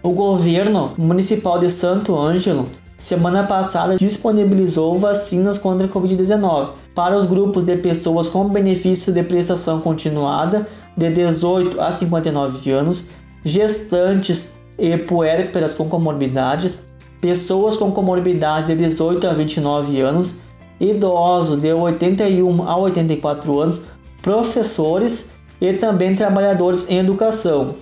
O 0.02 0.11
governo 0.11 0.92
municipal 0.97 1.59
de 1.59 1.69
Santo 1.71 2.19
Ângelo 2.19 2.66
semana 3.00 3.45
passada 3.45 3.97
disponibilizou 3.97 4.99
vacinas 4.99 5.57
contra 5.57 5.87
a 5.87 5.90
Covid-19 5.90 6.71
para 6.95 7.16
os 7.16 7.25
grupos 7.25 7.64
de 7.64 7.76
pessoas 7.76 8.28
com 8.28 8.47
benefício 8.49 9.12
de 9.12 9.23
prestação 9.23 9.80
continuada 9.80 10.66
de 10.95 11.11
18 11.11 11.80
a 11.80 11.90
59 11.90 12.71
anos, 12.71 13.04
gestantes 13.42 14.52
e 14.78 14.97
puérperas 14.99 15.75
com 15.75 15.88
comorbidades, 15.88 16.78
pessoas 17.21 17.77
com 17.77 17.93
comorbidade 17.93 18.69
de 18.69 18.77
18 18.77 19.27
a 19.27 19.33
29 19.33 20.00
anos, 20.00 20.41
idosos 20.81 21.61
de 21.61 21.73
81 21.73 22.62
a 22.69 22.77
84 22.77 23.61
anos, 23.61 23.83
professores 24.23 25.33
e 25.61 25.73
também 25.75 26.17
trabalhadores 26.17 26.89
em 26.89 26.99
educação. 26.99 27.75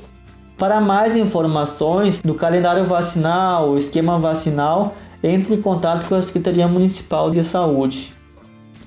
Para 0.57 0.81
mais 0.81 1.17
informações 1.17 2.21
do 2.21 2.35
calendário 2.35 2.85
vacinal, 2.85 3.77
esquema 3.77 4.19
vacinal, 4.19 4.95
entre 5.23 5.55
em 5.55 5.63
contato 5.63 6.09
com 6.09 6.17
a 6.17 6.23
Secretaria 6.23 6.67
Municipal 6.67 7.31
de 7.31 7.45
Saúde. 7.45 8.13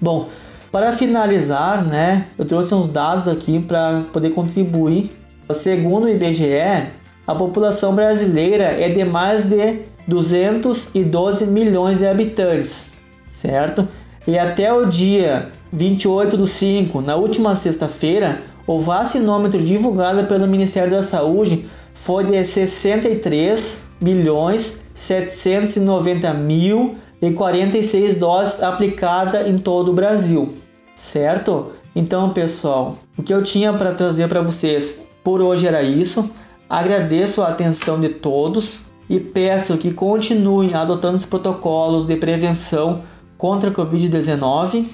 Bom, 0.01 0.27
para 0.71 0.91
finalizar, 0.91 1.85
né, 1.85 2.27
eu 2.37 2.45
trouxe 2.45 2.73
uns 2.73 2.87
dados 2.87 3.27
aqui 3.27 3.59
para 3.59 4.03
poder 4.11 4.31
contribuir. 4.31 5.11
Segundo 5.53 6.05
o 6.05 6.09
IBGE, 6.09 6.87
a 7.27 7.35
população 7.35 7.93
brasileira 7.93 8.63
é 8.63 8.89
de 8.89 9.03
mais 9.03 9.43
de 9.43 9.79
212 10.11 11.47
milhões 11.47 11.99
de 11.99 12.05
habitantes, 12.05 12.93
certo? 13.29 13.87
E 14.27 14.37
até 14.37 14.71
o 14.71 14.85
dia 14.85 15.49
28 15.71 16.35
do 16.35 16.45
5, 16.45 16.99
na 17.01 17.15
última 17.15 17.55
sexta-feira, 17.55 18.41
o 18.67 18.77
vacinômetro 18.77 19.63
divulgado 19.63 20.25
pelo 20.25 20.47
Ministério 20.47 20.91
da 20.91 21.01
Saúde 21.01 21.65
foi 21.93 22.25
de 22.25 22.43
63 22.43 23.89
milhões 24.01 24.83
790 24.93 26.33
mil 26.33 26.95
e 27.21 27.31
46 27.31 28.15
doses 28.15 28.61
aplicadas 28.61 29.47
em 29.47 29.57
todo 29.57 29.91
o 29.91 29.93
Brasil, 29.93 30.53
certo? 30.93 31.71
Então, 31.95 32.29
pessoal, 32.29 32.97
o 33.17 33.23
que 33.23 33.33
eu 33.33 33.41
tinha 33.41 33.71
para 33.73 33.93
trazer 33.93 34.27
para 34.27 34.41
vocês 34.41 35.03
por 35.23 35.41
hoje 35.41 35.67
era 35.67 35.81
isso. 35.81 36.29
Agradeço 36.69 37.41
a 37.41 37.49
atenção 37.49 37.99
de 37.99 38.09
todos 38.09 38.90
e 39.09 39.19
peço 39.19 39.77
que 39.77 39.91
continuem 39.91 40.73
adotando 40.73 41.17
os 41.17 41.25
protocolos 41.25 42.05
de 42.05 42.15
prevenção 42.15 43.01
contra 43.37 43.69
a 43.69 43.73
Covid-19. 43.73 44.87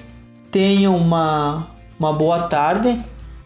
Tenham 0.49 0.95
uma, 0.95 1.67
uma 1.99 2.13
boa 2.13 2.47
tarde 2.47 2.97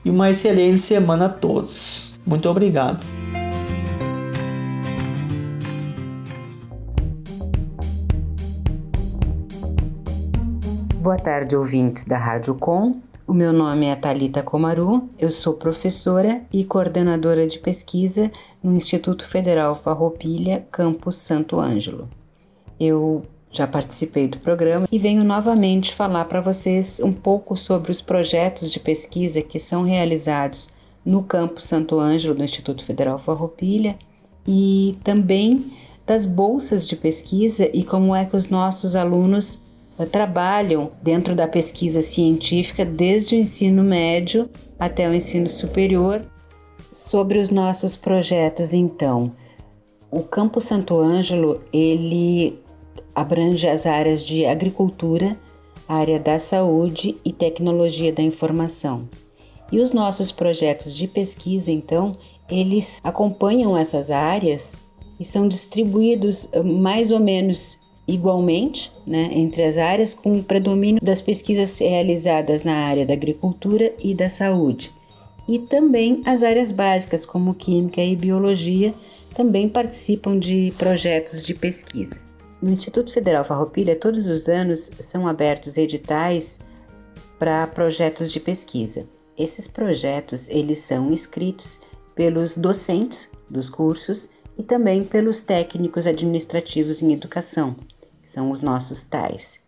e 0.06 0.10
uma 0.10 0.30
excelente 0.30 0.80
semana 0.80 1.26
a 1.26 1.30
todos. 1.30 2.14
Muito 2.26 2.48
obrigado. 2.50 3.04
Boa 11.02 11.18
tarde, 11.18 11.56
ouvintes 11.56 12.06
da 12.06 12.18
Rádio 12.18 12.54
Com. 12.54 13.02
O 13.28 13.34
meu 13.34 13.54
nome 13.54 13.86
é 13.86 13.96
Talita 13.96 14.42
Comaru, 14.42 15.08
eu 15.18 15.32
sou 15.32 15.54
professora 15.54 16.42
e 16.52 16.66
coordenadora 16.66 17.48
de 17.48 17.60
pesquisa 17.60 18.32
no 18.64 18.74
Instituto 18.76 19.28
Federal 19.30 19.76
Farroupilha, 19.76 20.66
campus 20.72 21.18
Santo 21.18 21.60
Ângelo. 21.60 22.10
Eu 22.80 23.24
já 23.52 23.68
participei 23.68 24.28
do 24.28 24.40
programa 24.40 24.88
e 24.92 24.98
venho 24.98 25.24
novamente 25.24 25.94
falar 25.94 26.26
para 26.26 26.42
vocês 26.42 27.00
um 27.00 27.14
pouco 27.14 27.56
sobre 27.56 27.92
os 27.92 28.02
projetos 28.02 28.72
de 28.72 28.80
pesquisa 28.80 29.42
que 29.42 29.60
são 29.60 29.84
realizados 29.84 30.70
no 31.06 31.24
campus 31.24 31.66
Santo 31.66 32.00
Ângelo 32.00 32.34
do 32.34 32.44
Instituto 32.44 32.84
Federal 32.84 33.20
Farroupilha 33.20 33.98
e 34.48 34.98
também 35.04 35.72
das 36.08 36.26
bolsas 36.26 36.88
de 36.88 36.96
pesquisa 36.96 37.70
e 37.72 37.84
como 37.84 38.16
é 38.16 38.26
que 38.26 38.36
os 38.36 38.50
nossos 38.50 38.96
alunos 38.96 39.60
trabalham 40.06 40.92
dentro 41.02 41.36
da 41.36 41.48
pesquisa 41.48 42.02
científica 42.02 42.86
desde 42.86 43.36
o 43.36 43.38
ensino 43.40 43.84
médio 43.84 44.50
até 44.80 45.08
o 45.08 45.14
ensino 45.14 45.50
superior. 45.50 46.26
Sobre 46.92 47.40
os 47.40 47.50
nossos 47.50 47.96
projetos, 47.96 48.74
então, 48.74 49.32
o 50.10 50.22
Campo 50.24 50.60
Santo 50.60 50.98
Ângelo 50.98 51.62
ele 51.72 52.60
abrange 53.16 53.68
as 53.68 53.86
áreas 53.86 54.26
de 54.26 54.46
agricultura, 54.46 55.38
área 55.88 56.20
da 56.20 56.38
saúde 56.40 57.18
e 57.24 57.32
tecnologia 57.32 58.12
da 58.12 58.22
informação. 58.22 59.08
E 59.72 59.80
os 59.80 59.92
nossos 59.94 60.32
projetos 60.32 60.94
de 60.94 61.08
pesquisa, 61.08 61.72
então, 61.72 62.18
eles 62.50 63.00
acompanham 63.04 63.78
essas 63.78 64.12
áreas 64.12 64.76
e 65.20 65.24
são 65.24 65.48
distribuídos 65.48 66.50
eh, 66.52 66.62
mais 66.62 67.12
ou 67.12 67.20
menos 67.20 67.80
igualmente 68.14 68.92
né, 69.06 69.30
entre 69.34 69.64
as 69.64 69.78
áreas, 69.78 70.14
com 70.14 70.34
o 70.34 70.44
predomínio 70.44 71.02
das 71.02 71.22
pesquisas 71.22 71.78
realizadas 71.78 72.64
na 72.64 72.76
área 72.76 73.06
da 73.06 73.14
agricultura 73.14 73.94
e 74.00 74.14
da 74.14 74.30
saúde. 74.30 74.92
E 75.48 75.60
também 75.60 76.22
as 76.26 76.44
áreas 76.44 76.72
básicas, 76.72 77.26
como 77.26 77.54
química 77.54 78.02
e 78.02 78.16
biologia, 78.16 78.94
também 79.34 79.68
participam 79.68 80.38
de 80.38 80.74
projetos 80.78 81.46
de 81.46 81.54
pesquisa. 81.54 82.20
No 82.62 82.70
Instituto 82.70 83.12
Federal 83.12 83.44
Farroupilha, 83.44 83.96
todos 83.96 84.28
os 84.28 84.48
anos 84.48 84.92
são 85.00 85.28
abertos 85.28 85.78
editais 85.78 86.60
para 87.40 87.66
projetos 87.66 88.32
de 88.32 88.40
pesquisa. 88.40 89.08
Esses 89.38 89.68
projetos 89.68 90.48
eles 90.48 90.80
são 90.80 91.12
escritos 91.12 91.80
pelos 92.14 92.56
docentes 92.56 93.30
dos 93.50 93.70
cursos 93.70 94.30
e 94.58 94.64
também 94.64 95.04
pelos 95.04 95.42
técnicos 95.42 96.06
administrativos 96.06 97.02
em 97.02 97.14
educação, 97.14 97.76
são 98.32 98.50
os 98.50 98.62
nossos 98.62 99.06
tais. 99.06 99.60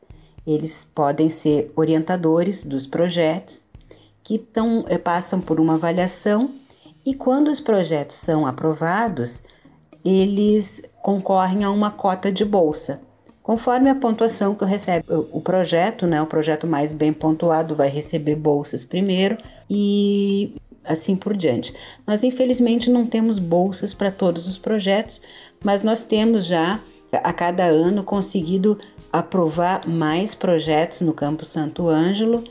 Eles 0.47 0.87
podem 0.95 1.29
ser 1.29 1.71
orientadores 1.75 2.63
dos 2.63 2.87
projetos 2.87 3.65
que 4.23 4.37
tão, 4.37 4.85
eh, 4.87 4.97
passam 4.97 5.41
por 5.41 5.59
uma 5.59 5.73
avaliação 5.73 6.49
e 7.05 7.13
quando 7.13 7.49
os 7.49 7.59
projetos 7.59 8.15
são 8.15 8.47
aprovados, 8.47 9.43
eles 10.03 10.81
concorrem 11.01 11.65
a 11.65 11.71
uma 11.71 11.91
cota 11.91 12.31
de 12.31 12.45
bolsa. 12.45 13.01
Conforme 13.41 13.89
a 13.89 13.95
pontuação 13.95 14.55
que 14.55 14.63
recebe 14.63 15.05
o 15.09 15.41
projeto, 15.41 16.07
né, 16.07 16.21
o 16.21 16.25
projeto 16.25 16.65
mais 16.65 16.93
bem 16.93 17.11
pontuado 17.11 17.75
vai 17.75 17.89
receber 17.89 18.37
bolsas 18.37 18.81
primeiro 18.81 19.37
e 19.69 20.55
assim 20.85 21.17
por 21.17 21.35
diante. 21.35 21.73
Nós 22.07 22.23
infelizmente 22.23 22.89
não 22.89 23.05
temos 23.05 23.39
bolsas 23.39 23.93
para 23.93 24.09
todos 24.09 24.47
os 24.47 24.57
projetos, 24.57 25.21
mas 25.61 25.83
nós 25.83 26.05
temos 26.05 26.45
já 26.45 26.79
a 27.17 27.33
cada 27.33 27.65
ano 27.65 28.03
conseguido 28.03 28.77
aprovar 29.11 29.87
mais 29.87 30.33
projetos 30.33 31.01
no 31.01 31.13
Campo 31.13 31.45
Santo 31.45 31.87
Ângelo 31.87 32.43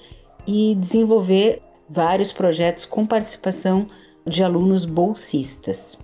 e 0.47 0.77
desenvolver 0.79 1.63
vários 1.89 2.33
projetos 2.33 2.85
com 2.85 3.07
participação 3.07 3.87
de 4.27 4.43
alunos 4.43 4.85
bolsistas. 4.85 5.99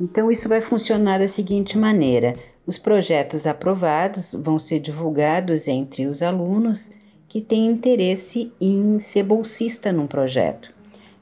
Então, 0.00 0.30
isso 0.30 0.48
vai 0.48 0.60
funcionar 0.60 1.18
da 1.18 1.28
seguinte 1.28 1.76
maneira: 1.76 2.34
os 2.66 2.78
projetos 2.78 3.46
aprovados 3.46 4.34
vão 4.34 4.58
ser 4.58 4.78
divulgados 4.80 5.66
entre 5.66 6.06
os 6.06 6.22
alunos 6.22 6.90
que 7.26 7.40
têm 7.40 7.66
interesse 7.66 8.52
em 8.60 9.00
ser 9.00 9.22
bolsista 9.22 9.92
num 9.92 10.06
projeto. 10.06 10.72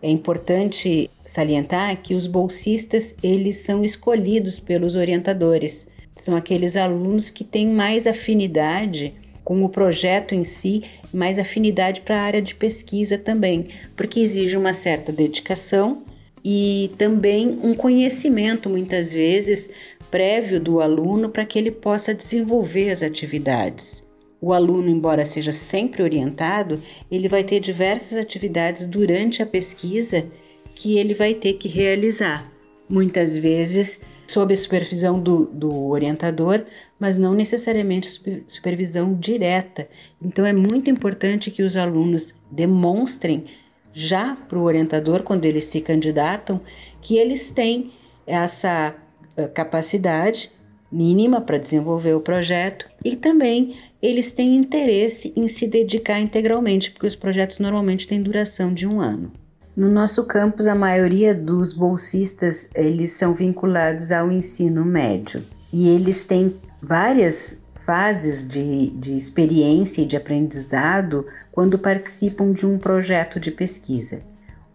É 0.02 0.10
importante 0.10 1.10
salientar 1.24 2.00
que 2.02 2.14
os 2.14 2.26
bolsistas 2.26 3.14
eles 3.22 3.64
são 3.64 3.82
escolhidos 3.82 4.60
pelos 4.60 4.94
orientadores. 4.94 5.88
São 6.16 6.34
aqueles 6.34 6.74
alunos 6.74 7.30
que 7.30 7.44
têm 7.44 7.68
mais 7.68 8.06
afinidade 8.06 9.14
com 9.44 9.64
o 9.64 9.68
projeto 9.68 10.34
em 10.34 10.42
si, 10.42 10.82
mais 11.14 11.38
afinidade 11.38 12.00
para 12.00 12.16
a 12.16 12.22
área 12.22 12.42
de 12.42 12.54
pesquisa 12.54 13.16
também, 13.16 13.68
porque 13.94 14.18
exige 14.18 14.56
uma 14.56 14.72
certa 14.72 15.12
dedicação 15.12 16.02
e 16.44 16.90
também 16.98 17.58
um 17.62 17.74
conhecimento, 17.74 18.68
muitas 18.68 19.12
vezes, 19.12 19.70
prévio 20.10 20.58
do 20.58 20.80
aluno 20.80 21.28
para 21.28 21.44
que 21.44 21.58
ele 21.58 21.70
possa 21.70 22.12
desenvolver 22.12 22.90
as 22.90 23.02
atividades. 23.02 24.02
O 24.40 24.52
aluno, 24.52 24.88
embora 24.88 25.24
seja 25.24 25.52
sempre 25.52 26.02
orientado, 26.02 26.80
ele 27.10 27.28
vai 27.28 27.42
ter 27.42 27.60
diversas 27.60 28.18
atividades 28.18 28.86
durante 28.86 29.42
a 29.42 29.46
pesquisa 29.46 30.26
que 30.74 30.98
ele 30.98 31.14
vai 31.14 31.34
ter 31.34 31.54
que 31.54 31.68
realizar. 31.68 32.50
Muitas 32.88 33.36
vezes 33.36 34.00
sob 34.26 34.52
a 34.52 34.56
supervisão 34.56 35.20
do, 35.20 35.46
do 35.46 35.88
orientador, 35.88 36.64
mas 36.98 37.16
não 37.16 37.34
necessariamente 37.34 38.20
supervisão 38.46 39.14
direta. 39.14 39.88
Então 40.20 40.44
é 40.44 40.52
muito 40.52 40.90
importante 40.90 41.50
que 41.50 41.62
os 41.62 41.76
alunos 41.76 42.34
demonstrem 42.50 43.44
já 43.92 44.36
para 44.36 44.58
o 44.58 44.62
orientador, 44.62 45.22
quando 45.22 45.46
eles 45.46 45.64
se 45.64 45.80
candidatam, 45.80 46.60
que 47.00 47.16
eles 47.16 47.50
têm 47.50 47.92
essa 48.26 48.94
eh, 49.36 49.48
capacidade 49.48 50.50
mínima 50.92 51.40
para 51.40 51.58
desenvolver 51.58 52.14
o 52.14 52.20
projeto 52.20 52.86
e 53.04 53.16
também 53.16 53.76
eles 54.02 54.32
têm 54.32 54.56
interesse 54.56 55.32
em 55.34 55.48
se 55.48 55.66
dedicar 55.66 56.20
integralmente, 56.20 56.90
porque 56.90 57.06
os 57.06 57.16
projetos 57.16 57.58
normalmente 57.58 58.06
têm 58.06 58.22
duração 58.22 58.72
de 58.72 58.86
um 58.86 59.00
ano. 59.00 59.32
No 59.76 59.90
nosso 59.90 60.24
campus, 60.24 60.66
a 60.66 60.74
maioria 60.74 61.34
dos 61.34 61.74
bolsistas 61.74 62.66
eles 62.74 63.12
são 63.12 63.34
vinculados 63.34 64.10
ao 64.10 64.32
ensino 64.32 64.82
médio 64.82 65.42
e 65.70 65.90
eles 65.90 66.24
têm 66.24 66.56
várias 66.80 67.58
fases 67.84 68.48
de, 68.48 68.88
de 68.88 69.14
experiência 69.14 70.00
e 70.00 70.06
de 70.06 70.16
aprendizado 70.16 71.26
quando 71.52 71.78
participam 71.78 72.52
de 72.52 72.64
um 72.64 72.78
projeto 72.78 73.38
de 73.38 73.50
pesquisa. 73.50 74.22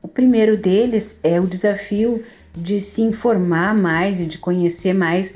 O 0.04 0.08
primeiro 0.08 0.56
deles 0.56 1.18
é 1.24 1.42
o 1.42 1.48
desafio 1.48 2.24
de 2.54 2.80
se 2.80 3.02
informar 3.02 3.74
mais 3.74 4.20
e 4.20 4.28
de 4.28 4.38
conhecer 4.38 4.94
mais 4.94 5.34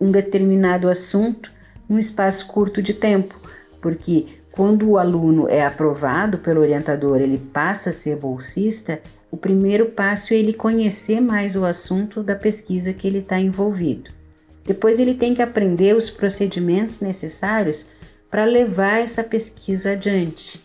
um 0.00 0.12
determinado 0.12 0.88
assunto 0.88 1.50
num 1.88 1.98
espaço 1.98 2.46
curto 2.46 2.80
de 2.80 2.94
tempo, 2.94 3.34
porque 3.80 4.37
quando 4.58 4.90
o 4.90 4.98
aluno 4.98 5.48
é 5.48 5.64
aprovado 5.64 6.38
pelo 6.38 6.60
orientador, 6.60 7.20
ele 7.20 7.38
passa 7.38 7.90
a 7.90 7.92
ser 7.92 8.16
bolsista, 8.16 9.00
o 9.30 9.36
primeiro 9.36 9.86
passo 9.86 10.34
é 10.34 10.36
ele 10.36 10.52
conhecer 10.52 11.20
mais 11.20 11.54
o 11.54 11.64
assunto 11.64 12.24
da 12.24 12.34
pesquisa 12.34 12.92
que 12.92 13.06
ele 13.06 13.20
está 13.20 13.38
envolvido. 13.38 14.10
Depois 14.64 14.98
ele 14.98 15.14
tem 15.14 15.32
que 15.32 15.40
aprender 15.40 15.94
os 15.94 16.10
procedimentos 16.10 16.98
necessários 16.98 17.86
para 18.28 18.44
levar 18.44 18.98
essa 18.98 19.22
pesquisa 19.22 19.92
adiante. 19.92 20.60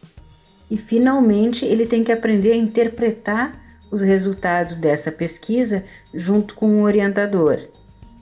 E 0.71 0.75
finalmente 0.75 1.63
ele 1.63 1.85
tem 1.85 2.03
que 2.03 2.11
aprender 2.11 2.53
a 2.53 2.57
interpretar 2.57 3.51
os 3.91 4.01
resultados 4.01 4.75
dessa 4.75 5.11
pesquisa 5.11 5.85
junto 6.11 6.55
com 6.55 6.81
o 6.81 6.81
orientador. 6.81 7.59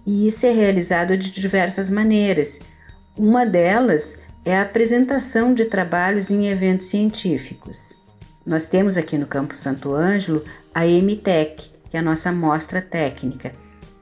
E 0.06 0.28
isso 0.28 0.46
é 0.46 0.52
realizado 0.52 1.16
de 1.16 1.32
diversas 1.32 1.90
maneiras. 1.90 2.60
Uma 3.18 3.46
delas 3.46 4.18
é 4.44 4.56
a 4.56 4.64
apresentação 4.64 5.54
de 5.54 5.66
trabalhos 5.66 6.32
em 6.32 6.48
eventos 6.48 6.88
científicos. 6.88 7.94
Nós 8.46 8.66
temos 8.66 8.98
aqui 8.98 9.18
no 9.18 9.28
Campo 9.28 9.56
Santo 9.56 9.94
Ângelo 9.94 10.44
a 10.74 10.86
MTEC, 10.86 11.70
que 11.90 11.98
é 11.98 12.00
a 12.00 12.04
nossa 12.04 12.32
mostra 12.32 12.82
técnica. 12.82 13.54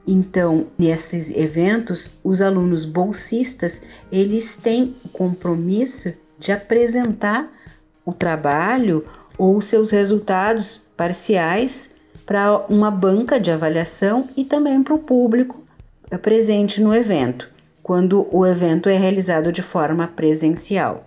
Então, 0.06 0.66
nesses 0.78 1.30
eventos, 1.30 2.10
os 2.24 2.40
alunos 2.40 2.86
bolsistas, 2.86 3.82
eles 4.10 4.56
têm 4.56 4.96
o 5.04 5.08
compromisso 5.08 6.12
de 6.38 6.52
apresentar 6.52 7.52
o 8.04 8.12
trabalho 8.12 9.06
ou 9.36 9.60
seus 9.60 9.90
resultados 9.90 10.82
parciais 10.96 11.90
para 12.24 12.64
uma 12.68 12.90
banca 12.90 13.38
de 13.38 13.50
avaliação 13.50 14.28
e 14.36 14.44
também 14.44 14.82
para 14.82 14.94
o 14.94 14.98
público 14.98 15.62
presente 16.18 16.80
no 16.80 16.94
evento, 16.94 17.48
quando 17.90 18.28
o 18.30 18.46
evento 18.46 18.88
é 18.88 18.96
realizado 18.96 19.50
de 19.50 19.62
forma 19.62 20.06
presencial. 20.06 21.02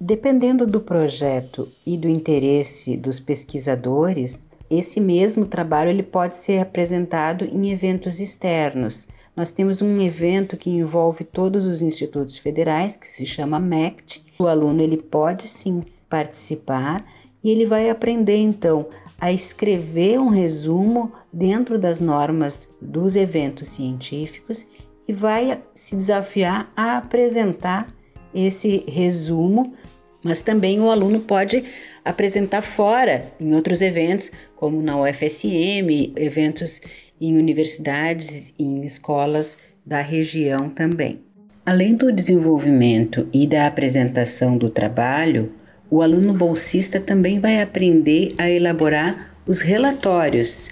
Dependendo 0.00 0.66
do 0.66 0.80
projeto 0.80 1.68
e 1.86 1.96
do 1.96 2.08
interesse 2.08 2.96
dos 2.96 3.20
pesquisadores, 3.20 4.48
esse 4.68 5.00
mesmo 5.00 5.46
trabalho 5.46 5.90
ele 5.90 6.02
pode 6.02 6.36
ser 6.36 6.58
apresentado 6.58 7.44
em 7.44 7.70
eventos 7.70 8.18
externos. 8.18 9.06
Nós 9.36 9.52
temos 9.52 9.80
um 9.80 10.00
evento 10.00 10.56
que 10.56 10.70
envolve 10.70 11.22
todos 11.22 11.66
os 11.66 11.80
institutos 11.80 12.36
federais, 12.36 12.96
que 12.96 13.06
se 13.06 13.24
chama 13.24 13.60
MECT. 13.60 14.24
O 14.36 14.48
aluno 14.48 14.82
ele 14.82 14.96
pode 14.96 15.46
sim 15.46 15.84
participar 16.10 17.06
e 17.44 17.48
ele 17.48 17.64
vai 17.64 17.88
aprender 17.88 18.38
então 18.38 18.88
a 19.20 19.30
escrever 19.30 20.18
um 20.18 20.30
resumo 20.30 21.12
dentro 21.32 21.78
das 21.78 22.00
normas 22.00 22.68
dos 22.82 23.14
eventos 23.14 23.68
científicos 23.68 24.66
e 25.06 25.12
vai 25.12 25.60
se 25.74 25.94
desafiar 25.96 26.72
a 26.76 26.98
apresentar 26.98 27.88
esse 28.34 28.84
resumo, 28.88 29.74
mas 30.22 30.42
também 30.42 30.80
o 30.80 30.90
aluno 30.90 31.20
pode 31.20 31.64
apresentar 32.04 32.62
fora 32.62 33.24
em 33.40 33.54
outros 33.54 33.80
eventos, 33.80 34.30
como 34.56 34.82
na 34.82 35.00
UFSM, 35.00 36.12
eventos 36.16 36.80
em 37.20 37.36
universidades 37.36 38.52
em 38.58 38.84
escolas 38.84 39.58
da 39.84 40.00
região 40.00 40.68
também. 40.68 41.20
Além 41.64 41.94
do 41.94 42.12
desenvolvimento 42.12 43.26
e 43.32 43.46
da 43.46 43.66
apresentação 43.66 44.58
do 44.58 44.68
trabalho, 44.68 45.52
o 45.90 46.02
aluno 46.02 46.34
bolsista 46.34 47.00
também 47.00 47.38
vai 47.38 47.62
aprender 47.62 48.34
a 48.36 48.50
elaborar 48.50 49.34
os 49.46 49.60
relatórios. 49.60 50.68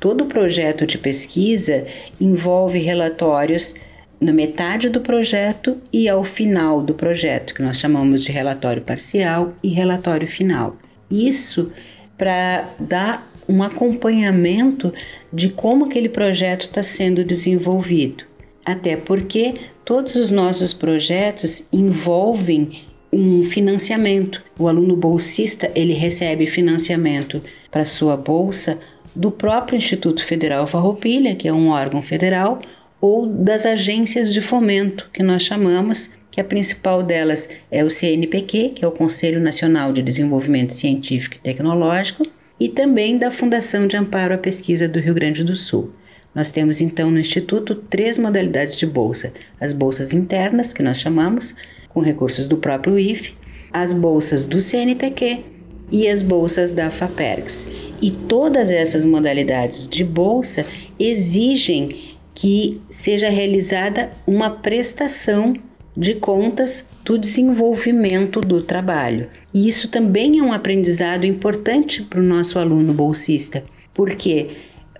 Todo 0.00 0.26
projeto 0.26 0.86
de 0.86 0.96
pesquisa 0.96 1.86
envolve 2.20 2.78
relatórios 2.78 3.74
na 4.20 4.32
metade 4.32 4.88
do 4.88 5.00
projeto 5.00 5.76
e 5.92 6.08
ao 6.08 6.24
final 6.24 6.82
do 6.82 6.94
projeto, 6.94 7.54
que 7.54 7.62
nós 7.62 7.78
chamamos 7.78 8.22
de 8.22 8.32
relatório 8.32 8.82
parcial 8.82 9.54
e 9.62 9.68
relatório 9.68 10.26
final. 10.26 10.76
Isso 11.10 11.72
para 12.16 12.68
dar 12.78 13.30
um 13.48 13.62
acompanhamento 13.62 14.92
de 15.32 15.48
como 15.48 15.86
aquele 15.86 16.08
projeto 16.08 16.62
está 16.62 16.82
sendo 16.82 17.24
desenvolvido. 17.24 18.24
Até 18.64 18.96
porque 18.96 19.54
todos 19.84 20.16
os 20.16 20.30
nossos 20.30 20.74
projetos 20.74 21.64
envolvem 21.72 22.82
um 23.10 23.44
financiamento. 23.44 24.42
O 24.58 24.68
aluno 24.68 24.94
bolsista 24.94 25.70
ele 25.74 25.94
recebe 25.94 26.46
financiamento 26.46 27.42
para 27.70 27.84
sua 27.84 28.16
bolsa 28.16 28.78
do 29.14 29.30
próprio 29.30 29.76
Instituto 29.76 30.24
Federal 30.24 30.66
Farroupilha, 30.66 31.34
que 31.34 31.48
é 31.48 31.52
um 31.52 31.68
órgão 31.68 32.02
federal, 32.02 32.60
ou 33.00 33.26
das 33.26 33.64
agências 33.64 34.32
de 34.32 34.40
fomento, 34.40 35.08
que 35.12 35.22
nós 35.22 35.42
chamamos, 35.42 36.10
que 36.30 36.40
a 36.40 36.44
principal 36.44 37.02
delas 37.02 37.48
é 37.70 37.84
o 37.84 37.90
CNPq, 37.90 38.70
que 38.70 38.84
é 38.84 38.88
o 38.88 38.92
Conselho 38.92 39.40
Nacional 39.40 39.92
de 39.92 40.02
Desenvolvimento 40.02 40.74
Científico 40.74 41.36
e 41.36 41.40
Tecnológico, 41.40 42.26
e 42.60 42.68
também 42.68 43.18
da 43.18 43.30
Fundação 43.30 43.86
de 43.86 43.96
Amparo 43.96 44.34
à 44.34 44.38
Pesquisa 44.38 44.88
do 44.88 44.98
Rio 44.98 45.14
Grande 45.14 45.44
do 45.44 45.54
Sul. 45.54 45.92
Nós 46.34 46.50
temos 46.50 46.80
então 46.80 47.10
no 47.10 47.18
Instituto 47.18 47.74
três 47.74 48.18
modalidades 48.18 48.76
de 48.76 48.86
bolsa: 48.86 49.32
as 49.60 49.72
bolsas 49.72 50.12
internas, 50.12 50.72
que 50.72 50.82
nós 50.82 50.98
chamamos, 50.98 51.54
com 51.88 52.00
recursos 52.00 52.46
do 52.46 52.56
próprio 52.56 52.98
IFE, 52.98 53.34
as 53.72 53.92
bolsas 53.92 54.44
do 54.44 54.60
CNPq 54.60 55.57
e 55.90 56.08
as 56.08 56.22
bolsas 56.22 56.70
da 56.70 56.90
FAPERGS. 56.90 57.66
E 58.00 58.10
todas 58.10 58.70
essas 58.70 59.04
modalidades 59.04 59.88
de 59.88 60.04
bolsa 60.04 60.64
exigem 60.98 62.16
que 62.34 62.80
seja 62.88 63.28
realizada 63.28 64.12
uma 64.26 64.50
prestação 64.50 65.54
de 65.96 66.14
contas 66.14 66.86
do 67.04 67.18
desenvolvimento 67.18 68.40
do 68.40 68.62
trabalho. 68.62 69.28
E 69.52 69.68
isso 69.68 69.88
também 69.88 70.38
é 70.38 70.42
um 70.42 70.52
aprendizado 70.52 71.26
importante 71.26 72.02
para 72.02 72.20
o 72.20 72.22
nosso 72.22 72.58
aluno 72.58 72.92
bolsista, 72.92 73.64
porque 73.92 74.50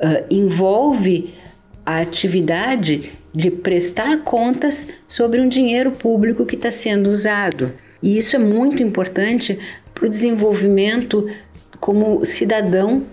uh, 0.01 0.24
envolve 0.29 1.33
a 1.87 2.01
atividade 2.01 3.12
de 3.33 3.51
prestar 3.51 4.24
contas 4.24 4.88
sobre 5.07 5.40
um 5.40 5.48
dinheiro 5.48 5.92
público 5.92 6.44
que 6.44 6.57
está 6.57 6.72
sendo 6.72 7.09
usado. 7.11 7.72
E 8.03 8.18
isso 8.18 8.35
é 8.35 8.38
muito 8.38 8.83
importante 8.83 9.59
para 9.99 10.07
o 10.07 10.11
desenvolvimento 10.11 11.29
como 11.81 12.25
cidadão 12.25 13.05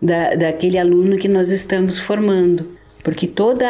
da, 0.00 0.34
daquele 0.34 0.78
aluno 0.78 1.18
que 1.18 1.28
nós 1.28 1.50
estamos 1.50 1.98
formando 1.98 2.78
porque 3.08 3.26
todo 3.26 3.64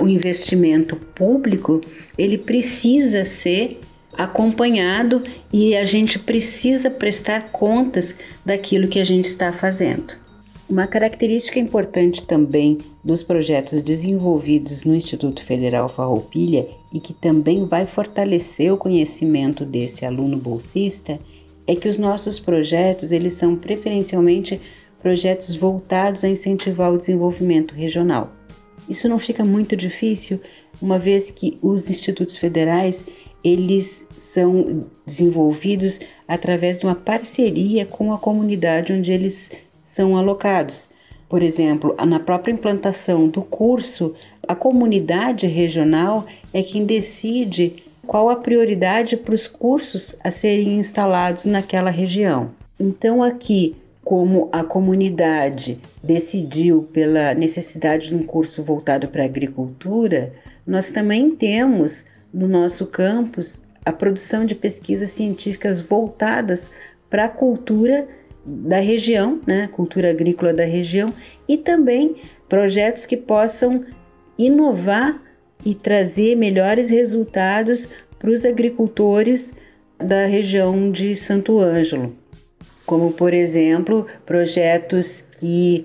o 0.00 0.06
investimento 0.06 0.94
público 0.94 1.80
ele 2.16 2.38
precisa 2.38 3.24
ser 3.24 3.80
acompanhado 4.16 5.24
e 5.52 5.76
a 5.76 5.84
gente 5.84 6.20
precisa 6.20 6.88
prestar 6.88 7.50
contas 7.50 8.14
daquilo 8.44 8.86
que 8.86 9.00
a 9.00 9.04
gente 9.04 9.24
está 9.24 9.52
fazendo. 9.52 10.14
Uma 10.68 10.86
característica 10.86 11.58
importante 11.58 12.22
também 12.22 12.78
dos 13.02 13.24
projetos 13.24 13.82
desenvolvidos 13.82 14.84
no 14.84 14.94
Instituto 14.94 15.44
Federal 15.44 15.88
Farroupilha 15.88 16.68
e 16.92 17.00
que 17.00 17.12
também 17.12 17.64
vai 17.64 17.86
fortalecer 17.86 18.72
o 18.72 18.76
conhecimento 18.76 19.64
desse 19.64 20.04
aluno 20.04 20.36
bolsista 20.36 21.18
é 21.66 21.74
que 21.74 21.88
os 21.88 21.98
nossos 21.98 22.38
projetos 22.38 23.12
eles 23.12 23.32
são 23.34 23.56
preferencialmente 23.56 24.60
projetos 25.00 25.54
voltados 25.54 26.24
a 26.24 26.28
incentivar 26.28 26.92
o 26.92 26.98
desenvolvimento 26.98 27.74
regional. 27.74 28.32
Isso 28.88 29.08
não 29.08 29.18
fica 29.18 29.44
muito 29.44 29.76
difícil, 29.76 30.40
uma 30.80 30.98
vez 30.98 31.30
que 31.30 31.58
os 31.62 31.90
institutos 31.90 32.36
federais 32.36 33.06
eles 33.42 34.04
são 34.10 34.86
desenvolvidos 35.06 36.00
através 36.26 36.78
de 36.78 36.84
uma 36.84 36.94
parceria 36.94 37.86
com 37.86 38.12
a 38.12 38.18
comunidade 38.18 38.92
onde 38.92 39.12
eles 39.12 39.52
são 39.84 40.16
alocados. 40.16 40.88
Por 41.28 41.42
exemplo, 41.42 41.94
na 42.04 42.20
própria 42.20 42.52
implantação 42.52 43.28
do 43.28 43.42
curso, 43.42 44.14
a 44.46 44.54
comunidade 44.54 45.46
regional 45.46 46.26
é 46.52 46.62
quem 46.62 46.84
decide 46.84 47.84
qual 48.06 48.30
a 48.30 48.36
prioridade 48.36 49.16
para 49.16 49.34
os 49.34 49.46
cursos 49.46 50.14
a 50.22 50.30
serem 50.30 50.78
instalados 50.78 51.44
naquela 51.44 51.90
região. 51.90 52.50
Então, 52.78 53.22
aqui 53.22 53.76
como 54.04 54.48
a 54.52 54.62
comunidade 54.62 55.80
decidiu 56.00 56.88
pela 56.92 57.34
necessidade 57.34 58.08
de 58.08 58.14
um 58.14 58.22
curso 58.22 58.62
voltado 58.62 59.08
para 59.08 59.24
a 59.24 59.26
agricultura, 59.26 60.32
nós 60.64 60.92
também 60.92 61.34
temos 61.34 62.04
no 62.32 62.46
nosso 62.46 62.86
campus 62.86 63.60
a 63.84 63.92
produção 63.92 64.46
de 64.46 64.54
pesquisas 64.54 65.10
científicas 65.10 65.82
voltadas 65.82 66.70
para 67.10 67.24
a 67.24 67.28
cultura 67.28 68.06
da 68.44 68.78
região, 68.78 69.40
né, 69.44 69.68
cultura 69.72 70.10
agrícola 70.10 70.52
da 70.52 70.64
região, 70.64 71.12
e 71.48 71.56
também 71.56 72.14
projetos 72.48 73.06
que 73.06 73.16
possam 73.16 73.84
inovar 74.38 75.20
e 75.66 75.74
trazer 75.74 76.34
melhores 76.34 76.88
resultados 76.88 77.90
para 78.18 78.30
os 78.30 78.46
agricultores 78.46 79.52
da 79.98 80.24
região 80.24 80.90
de 80.90 81.14
Santo 81.14 81.60
Ângelo 81.60 82.16
como 82.86 83.12
por 83.12 83.34
exemplo 83.34 84.06
projetos 84.24 85.20
que 85.20 85.84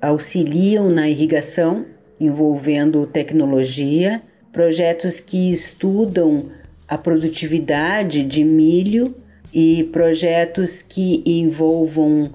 auxiliam 0.00 0.90
na 0.90 1.08
irrigação 1.08 1.86
envolvendo 2.20 3.06
tecnologia, 3.06 4.22
projetos 4.52 5.18
que 5.18 5.50
estudam 5.50 6.46
a 6.86 6.98
produtividade 6.98 8.22
de 8.22 8.44
milho 8.44 9.14
e 9.52 9.84
projetos 9.84 10.82
que 10.82 11.22
envolvam 11.24 12.30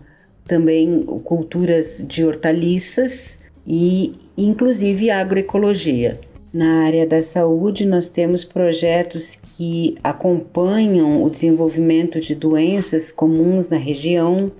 também 0.46 1.04
culturas 1.24 2.04
de 2.06 2.26
hortaliças 2.26 3.38
e 3.66 4.16
inclusive 4.38 5.10
agroecologia. 5.10 6.20
Na 6.54 6.86
área 6.86 7.06
da 7.06 7.22
saúde, 7.22 7.86
nós 7.86 8.10
temos 8.10 8.46
projetos 8.46 9.36
que 9.36 9.98
acompanham 10.04 11.22
o 11.22 11.30
desenvolvimento 11.30 12.22
de 12.22 12.34
doenças 12.34 13.12
comuns 13.12 13.68
na 13.68 13.78
região, 13.78 14.52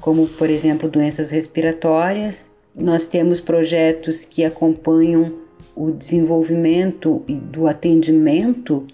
como, 0.00 0.28
por 0.28 0.48
exemplo, 0.48 0.88
doenças 0.88 1.30
respiratórias. 1.30 2.50
Nós 2.74 3.06
temos 3.06 3.40
projetos 3.40 4.24
que 4.24 4.44
acompanham 4.44 5.34
o 5.74 5.90
desenvolvimento 5.90 7.22
do 7.26 7.66
atendimento 7.66 8.86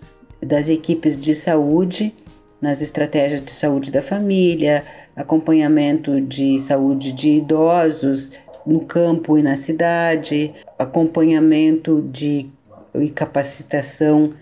das 0.42 0.68
equipes 0.68 1.20
de 1.20 1.34
saúde 1.34 2.14
nas 2.60 2.80
estratégias 2.80 3.44
de 3.44 3.52
saúde 3.52 3.90
da 3.90 4.02
família, 4.02 4.82
acompanhamento 5.14 6.20
de 6.20 6.58
saúde 6.60 7.12
de 7.12 7.28
idosos 7.30 8.32
no 8.68 8.80
campo 8.80 9.38
e 9.38 9.42
na 9.42 9.56
cidade, 9.56 10.52
acompanhamento 10.78 12.06
de 12.12 12.46
e 12.94 13.08
capacitação 13.08 14.32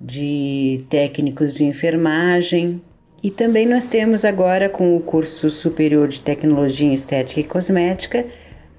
de 0.00 0.84
técnicos 0.88 1.54
de 1.54 1.64
enfermagem. 1.64 2.80
E 3.22 3.30
também 3.30 3.66
nós 3.66 3.86
temos 3.86 4.24
agora 4.24 4.68
com 4.68 4.96
o 4.96 5.00
curso 5.00 5.50
superior 5.50 6.08
de 6.08 6.20
tecnologia 6.20 6.88
em 6.88 6.94
estética 6.94 7.40
e 7.40 7.44
cosmética 7.44 8.24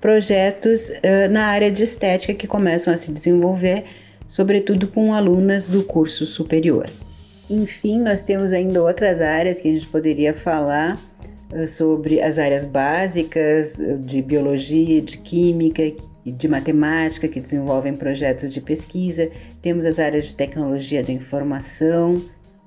projetos 0.02 0.90
uh, 0.90 1.32
na 1.32 1.46
área 1.46 1.72
de 1.72 1.84
estética 1.84 2.34
que 2.34 2.46
começam 2.46 2.94
a 2.94 2.98
se 2.98 3.10
desenvolver, 3.10 3.86
sobretudo 4.28 4.86
com 4.88 5.14
alunas 5.14 5.70
do 5.70 5.82
curso 5.82 6.26
superior. 6.26 6.90
Enfim, 7.50 8.02
nós 8.02 8.22
temos 8.22 8.52
ainda 8.52 8.84
outras 8.84 9.22
áreas 9.22 9.62
que 9.62 9.70
a 9.70 9.74
gente 9.74 9.88
poderia 9.88 10.34
falar 10.34 11.00
sobre 11.68 12.22
as 12.22 12.38
áreas 12.38 12.66
básicas 12.66 13.76
de 14.00 14.22
biologia, 14.22 15.02
de 15.02 15.18
química 15.18 15.84
e 16.26 16.32
de 16.32 16.48
matemática 16.48 17.28
que 17.28 17.40
desenvolvem 17.40 17.96
projetos 17.96 18.54
de 18.54 18.62
pesquisa. 18.62 19.30
Temos 19.62 19.86
as 19.86 20.00
áreas 20.00 20.26
de 20.26 20.36
tecnologia 20.36 21.04
da 21.04 21.12
informação, 21.12 22.22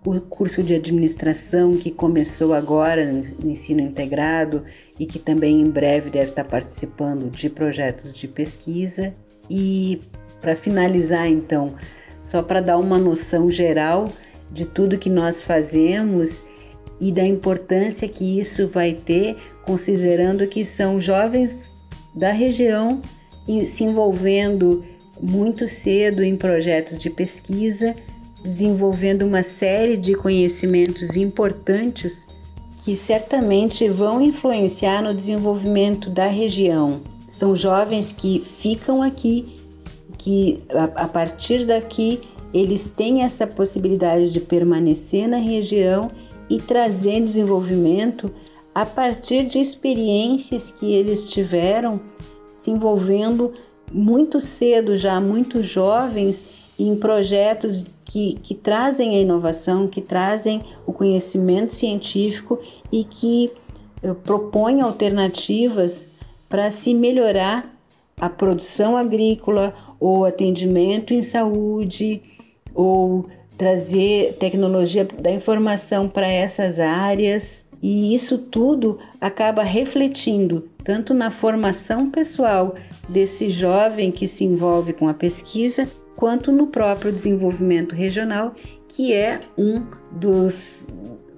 o 0.05 0.21
curso 0.21 0.63
de 0.63 0.75
administração 0.75 1.77
que 1.77 1.91
começou 1.91 2.55
agora 2.55 3.05
no 3.05 3.51
ensino 3.51 3.81
integrado 3.81 4.65
e 4.99 5.05
que 5.05 5.19
também 5.19 5.61
em 5.61 5.69
breve 5.69 6.11
deve 6.11 6.31
estar 6.31 6.45
participando 6.45 7.29
de 7.31 7.51
projetos 7.51 8.15
de 8.15 8.29
pesquisa. 8.29 9.13
E 9.51 10.01
para 10.41 10.55
finalizar, 10.55 11.27
então, 11.27 11.75
só 12.25 12.43
para 12.43 12.61
dar 12.61 12.79
uma 12.79 12.99
noção 12.99 13.51
geral 13.51 14.05
de 14.51 14.65
tudo 14.65 14.99
que 14.99 15.11
nós 15.11 15.43
fazemos 15.43 16.45
e 17.01 17.13
da 17.13 17.25
importância 17.25 18.09
que 18.09 18.41
isso 18.41 18.69
vai 18.69 18.95
ter, 18.95 19.37
considerando 19.65 20.47
que 20.47 20.65
são 20.65 21.01
jovens 21.01 21.73
da 22.15 22.33
região 22.33 23.01
se 23.65 23.85
envolvendo 23.85 24.85
muito 25.21 25.69
cedo 25.69 26.23
em 26.23 26.37
projetos 26.37 26.99
de 26.99 27.09
pesquisa 27.09 27.95
desenvolvendo 28.47 29.23
uma 29.23 29.43
série 29.43 29.97
de 29.97 30.15
conhecimentos 30.15 31.17
importantes 31.17 32.29
que 32.85 32.95
certamente 32.95 33.89
vão 33.89 34.23
influenciar 34.23 35.03
no 35.03 35.13
desenvolvimento 35.13 36.09
da 36.09 36.27
região. 36.27 37.01
São 37.29 37.57
jovens 37.57 38.13
que 38.13 38.47
ficam 38.61 39.03
aqui, 39.03 39.61
que 40.17 40.63
a, 40.95 41.09
partir 41.09 41.67
daqui 41.67 42.21
eles 42.55 42.93
têm 42.93 43.23
essa 43.23 43.47
possibilidade 43.47 44.31
de 44.31 44.39
permanecer 44.41 45.29
na 45.29 45.39
região 45.39 46.11
e 46.49 46.61
trazer 46.61 47.21
desenvolvimento 47.21 48.31
a 48.75 48.85
partir 48.85 49.47
de 49.47 49.59
experiências 49.59 50.71
que 50.71 50.93
eles 50.93 51.29
tiveram 51.29 52.01
se 52.59 52.71
envolvendo 52.71 53.55
muito 53.93 54.41
cedo, 54.41 54.97
já 54.97 55.21
muito 55.21 55.63
jovens, 55.63 56.43
em 56.79 56.95
projetos 56.97 57.85
que, 58.05 58.35
que 58.43 58.55
trazem 58.55 59.17
a 59.17 59.21
inovação, 59.21 59.89
que 59.89 60.01
trazem 60.01 60.63
o 60.87 60.93
conhecimento 60.93 61.73
científico 61.73 62.59
e 62.93 63.05
que 63.05 63.51
eh, 64.03 64.13
propõem 64.13 64.83
alternativas 64.83 66.07
para 66.49 66.71
se 66.71 66.93
melhorar 66.93 67.75
a 68.21 68.29
produção 68.29 68.97
agrícola 68.97 69.75
ou 69.99 70.25
atendimento 70.25 71.15
em 71.15 71.23
saúde 71.23 72.23
ou 72.75 73.27
trazer 73.57 74.37
tecnologia 74.39 75.05
da 75.05 75.31
informação 75.31 76.09
para 76.09 76.29
essas 76.29 76.79
áreas. 76.79 77.65
E 77.83 78.15
isso 78.15 78.39
tudo 78.39 78.99
acaba 79.21 79.63
refletindo 79.63 80.69
tanto 80.83 81.13
na 81.13 81.31
formação 81.31 82.11
pessoal 82.11 82.75
desse 83.09 83.51
jovem 83.51 84.11
que 84.11 84.27
se 84.27 84.45
envolve 84.45 84.93
com 84.93 85.09
a 85.09 85.15
pesquisa, 85.15 85.87
quanto 86.17 86.51
no 86.51 86.69
próprio 86.69 87.13
desenvolvimento 87.13 87.95
regional, 87.95 88.55
que 88.89 89.13
é 89.13 89.41
um 89.59 89.85
dos, 90.13 90.87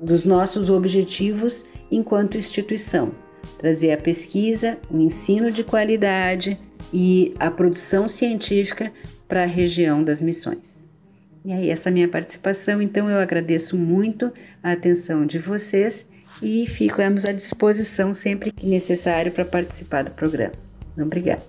dos 0.01 0.25
nossos 0.25 0.71
objetivos 0.71 1.67
enquanto 1.91 2.39
instituição. 2.39 3.11
Trazer 3.59 3.93
a 3.93 3.97
pesquisa, 3.97 4.79
o 4.91 4.99
ensino 4.99 5.51
de 5.51 5.65
qualidade 5.65 6.59
e 6.93 7.35
a 7.39 7.51
produção 7.51 8.07
científica 8.07 8.93
para 9.27 9.43
a 9.43 9.47
região 9.47 10.05
das 10.05 10.21
missões. 10.21 10.78
E 11.49 11.53
aí, 11.55 11.71
essa 11.71 11.91
minha 11.91 12.07
participação, 12.07 12.83
então 12.83 13.09
eu 13.09 13.19
agradeço 13.19 13.75
muito 13.75 14.31
a 14.63 14.73
atenção 14.73 15.25
de 15.25 15.39
vocês 15.39 16.07
e 16.43 16.67
ficamos 16.67 17.25
à 17.25 17.33
disposição 17.33 18.13
sempre 18.13 18.53
que 18.53 18.67
necessário 18.67 19.33
para 19.33 19.47
participar 19.47 20.05
do 20.05 20.11
programa. 20.11 20.53
Obrigada. 21.01 21.41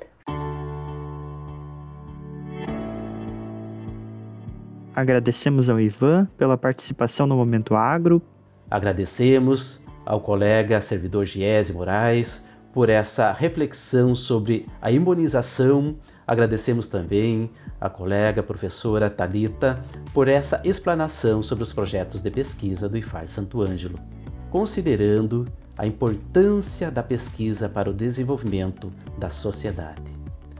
Agradecemos 4.95 5.69
ao 5.69 5.81
Ivan 5.81 6.29
pela 6.37 6.57
participação 6.57 7.27
no 7.27 7.35
Momento 7.35 7.75
Agro. 7.75 8.21
Agradecemos 8.71 9.83
ao 10.05 10.21
colega 10.21 10.79
servidor 10.79 11.25
Giese 11.25 11.73
Moraes 11.73 12.47
por 12.71 12.87
essa 12.87 13.33
reflexão 13.33 14.15
sobre 14.15 14.65
a 14.81 14.93
imunização. 14.93 15.97
Agradecemos 16.25 16.87
também 16.87 17.49
à 17.79 17.89
colega 17.89 18.43
professora 18.43 19.09
Talita 19.09 19.83
por 20.13 20.27
essa 20.27 20.61
explanação 20.63 21.41
sobre 21.41 21.63
os 21.63 21.73
projetos 21.73 22.21
de 22.21 22.29
pesquisa 22.29 22.89
do 22.89 22.97
IFAR 22.97 23.27
Santo 23.27 23.61
Ângelo, 23.61 23.99
considerando 24.49 25.47
a 25.77 25.85
importância 25.85 26.91
da 26.91 27.01
pesquisa 27.01 27.69
para 27.69 27.89
o 27.89 27.93
desenvolvimento 27.93 28.91
da 29.17 29.29
sociedade. 29.29 30.19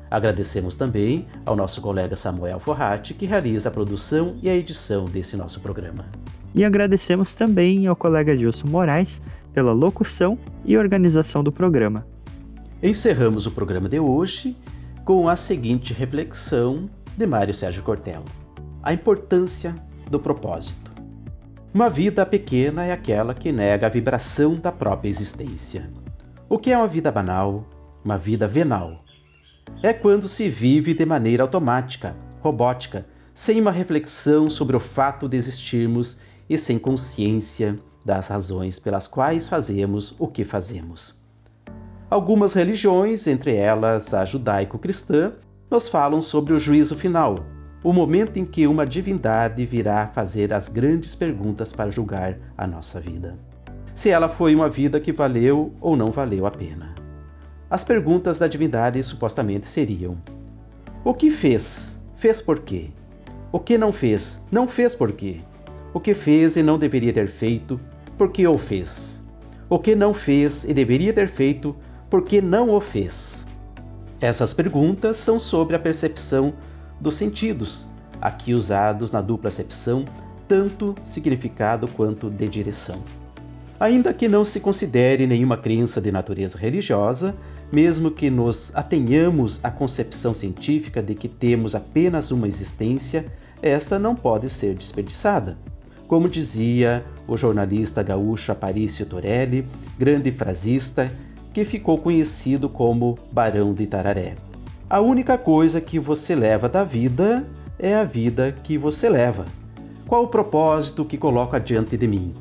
Agradecemos 0.09 0.75
também 0.75 1.27
ao 1.45 1.55
nosso 1.55 1.81
colega 1.81 2.15
Samuel 2.15 2.59
Forratti, 2.59 3.13
que 3.13 3.25
realiza 3.25 3.69
a 3.69 3.71
produção 3.71 4.37
e 4.41 4.49
a 4.49 4.55
edição 4.55 5.05
desse 5.05 5.35
nosso 5.35 5.59
programa. 5.59 6.05
E 6.55 6.63
agradecemos 6.63 7.35
também 7.35 7.85
ao 7.85 7.95
colega 7.95 8.35
Gilson 8.35 8.67
Moraes 8.67 9.21
pela 9.53 9.71
locução 9.71 10.37
e 10.65 10.77
organização 10.77 11.43
do 11.43 11.51
programa. 11.51 12.07
Encerramos 12.81 13.45
o 13.45 13.51
programa 13.51 13.89
de 13.89 13.99
hoje 13.99 14.55
com 15.03 15.27
a 15.27 15.35
seguinte 15.35 15.93
reflexão 15.93 16.89
de 17.19 17.27
Mário 17.27 17.53
Sérgio 17.53 17.83
Cortella: 17.83 18.23
A 18.81 18.93
importância 18.93 19.75
do 20.09 20.17
propósito. 20.21 20.89
Uma 21.73 21.89
vida 21.89 22.25
pequena 22.25 22.85
é 22.85 22.93
aquela 22.93 23.33
que 23.33 23.51
nega 23.51 23.87
a 23.87 23.89
vibração 23.89 24.55
da 24.55 24.71
própria 24.71 25.09
existência. 25.09 25.91
O 26.47 26.57
que 26.57 26.71
é 26.71 26.77
uma 26.77 26.87
vida 26.87 27.11
banal? 27.11 27.65
Uma 28.05 28.17
vida 28.17 28.47
venal 28.47 29.03
é 29.83 29.91
quando 29.91 30.29
se 30.29 30.47
vive 30.47 30.93
de 30.93 31.05
maneira 31.05 31.43
automática, 31.43 32.15
robótica, 32.39 33.05
sem 33.33 33.59
uma 33.59 33.71
reflexão 33.71 34.49
sobre 34.49 34.77
o 34.77 34.79
fato 34.79 35.27
de 35.27 35.35
existirmos 35.35 36.21
e 36.49 36.57
sem 36.57 36.79
consciência 36.79 37.77
das 38.03 38.29
razões 38.29 38.79
pelas 38.79 39.09
quais 39.09 39.49
fazemos 39.49 40.15
o 40.17 40.27
que 40.27 40.45
fazemos. 40.45 41.21
Algumas 42.09 42.53
religiões, 42.53 43.27
entre 43.27 43.55
elas 43.55 44.13
a 44.13 44.23
judaico-cristã, 44.23 45.33
nos 45.69 45.87
falam 45.87 46.21
sobre 46.21 46.53
o 46.53 46.59
juízo 46.59 46.95
final, 46.95 47.45
o 47.83 47.93
momento 47.93 48.37
em 48.37 48.45
que 48.45 48.65
uma 48.65 48.85
divindade 48.85 49.65
virá 49.65 50.07
fazer 50.07 50.51
as 50.51 50.67
grandes 50.67 51.15
perguntas 51.15 51.71
para 51.71 51.91
julgar 51.91 52.37
a 52.57 52.65
nossa 52.65 52.99
vida. 52.99 53.37
Se 53.93 54.09
ela 54.09 54.27
foi 54.27 54.55
uma 54.55 54.69
vida 54.69 54.99
que 54.99 55.11
valeu 55.11 55.73
ou 55.79 55.95
não 55.95 56.11
valeu 56.11 56.45
a 56.45 56.51
pena. 56.51 56.95
As 57.69 57.83
perguntas 57.83 58.39
da 58.39 58.47
divindade 58.47 59.01
supostamente 59.03 59.69
seriam: 59.69 60.17
O 61.03 61.13
que 61.13 61.29
fez? 61.29 62.01
Fez 62.15 62.41
por 62.41 62.59
quê? 62.59 62.89
O 63.51 63.59
que 63.59 63.77
não 63.77 63.93
fez? 63.93 64.45
Não 64.51 64.67
fez 64.67 64.95
por 64.95 65.11
quê? 65.11 65.41
O 65.93 65.99
que 65.99 66.13
fez 66.13 66.55
e 66.55 66.63
não 66.63 66.79
deveria 66.79 67.13
ter 67.13 67.27
feito? 67.27 67.79
Por 68.17 68.31
que 68.31 68.45
o 68.47 68.57
fez? 68.57 69.23
O 69.69 69.77
que 69.77 69.95
não 69.95 70.13
fez 70.13 70.63
e 70.63 70.73
deveria 70.73 71.13
ter 71.13 71.27
feito? 71.27 71.75
Por 72.09 72.23
que 72.23 72.41
não 72.41 72.71
o 72.71 72.81
fez? 72.81 73.45
Essas 74.21 74.53
perguntas 74.53 75.15
são 75.17 75.39
sobre 75.39 75.75
a 75.75 75.79
percepção 75.79 76.53
dos 76.99 77.15
sentidos, 77.15 77.87
aqui 78.21 78.53
usados 78.53 79.11
na 79.11 79.21
dupla 79.21 79.47
acepção, 79.47 80.03
tanto 80.47 80.93
significado 81.03 81.87
quanto 81.87 82.29
de 82.29 82.47
direção. 82.49 83.01
Ainda 83.79 84.13
que 84.13 84.27
não 84.27 84.43
se 84.43 84.59
considere 84.59 85.25
nenhuma 85.25 85.55
crença 85.55 86.01
de 86.01 86.11
natureza 86.11 86.57
religiosa, 86.57 87.33
mesmo 87.71 88.11
que 88.11 88.29
nos 88.29 88.75
atenhamos 88.75 89.63
à 89.63 89.71
concepção 89.71 90.33
científica 90.33 91.01
de 91.01 91.15
que 91.15 91.29
temos 91.29 91.73
apenas 91.73 92.29
uma 92.29 92.47
existência, 92.47 93.25
esta 93.61 93.97
não 93.97 94.15
pode 94.15 94.49
ser 94.49 94.73
desperdiçada. 94.73 95.57
Como 96.09 96.27
dizia 96.27 97.05
o 97.25 97.37
jornalista 97.37 98.03
gaúcho 98.03 98.51
Aparício 98.51 99.05
Torelli, 99.05 99.65
grande 99.97 100.31
frasista 100.31 101.09
que 101.53 101.63
ficou 101.63 101.97
conhecido 101.97 102.69
como 102.69 103.17
Barão 103.31 103.73
de 103.73 103.87
Tararé. 103.87 104.35
A 104.89 104.99
única 104.99 105.37
coisa 105.37 105.79
que 105.79 105.99
você 105.99 106.35
leva 106.35 106.67
da 106.67 106.83
vida 106.83 107.45
é 107.77 107.95
a 107.95 108.03
vida 108.03 108.51
que 108.63 108.77
você 108.77 109.09
leva. 109.09 109.45
Qual 110.07 110.23
o 110.23 110.27
propósito 110.27 111.05
que 111.05 111.17
coloco 111.17 111.55
adiante 111.55 111.95
de 111.95 112.07
mim? 112.07 112.33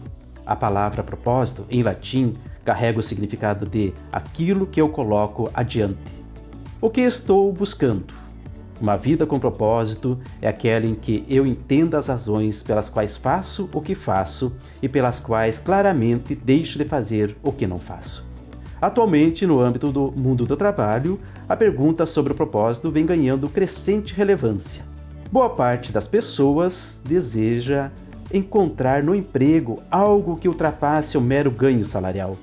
A 0.47 0.57
palavra 0.57 1.03
propósito, 1.03 1.67
em 1.69 1.83
latim, 1.83 2.37
carrega 2.65 2.99
o 2.99 3.03
significado 3.03 3.67
de 3.67 3.93
aquilo 4.11 4.67
que 4.67 4.81
eu 4.81 4.89
coloco 4.89 5.51
adiante. 5.53 6.19
O 6.81 6.89
que 6.89 7.01
estou 7.01 7.53
buscando? 7.53 8.15
Uma 8.81 8.97
vida 8.97 9.27
com 9.27 9.39
propósito 9.39 10.19
é 10.41 10.49
aquela 10.49 10.87
em 10.87 10.95
que 10.95 11.25
eu 11.29 11.45
entenda 11.45 11.99
as 11.99 12.07
razões 12.07 12.63
pelas 12.63 12.89
quais 12.89 13.17
faço 13.17 13.69
o 13.73 13.81
que 13.81 13.95
faço 13.95 14.57
e 14.81 14.89
pelas 14.89 15.19
quais 15.19 15.59
claramente 15.59 16.35
deixo 16.35 16.79
de 16.79 16.85
fazer 16.85 17.37
o 17.43 17.51
que 17.51 17.67
não 17.67 17.81
faço. 17.81 18.28
Atualmente, 18.81 19.45
no 19.47 19.61
âmbito 19.61 19.91
do 19.91 20.13
mundo 20.17 20.47
do 20.47 20.57
trabalho, 20.57 21.19
a 21.49 21.57
pergunta 21.57 22.07
sobre 22.07 22.33
o 22.33 22.37
propósito 22.37 22.91
vem 22.91 23.05
ganhando 23.05 23.49
crescente 23.49 24.15
relevância. 24.15 24.85
Boa 25.33 25.51
parte 25.51 25.93
das 25.93 26.07
pessoas 26.07 27.03
deseja 27.05 27.91
encontrar 28.33 29.03
no 29.03 29.15
emprego 29.15 29.83
algo 29.91 30.37
que 30.37 30.49
ultrapasse 30.49 31.19
o 31.19 31.21
mero 31.21 31.51
ganho 31.51 31.85
salarial. 31.85 32.37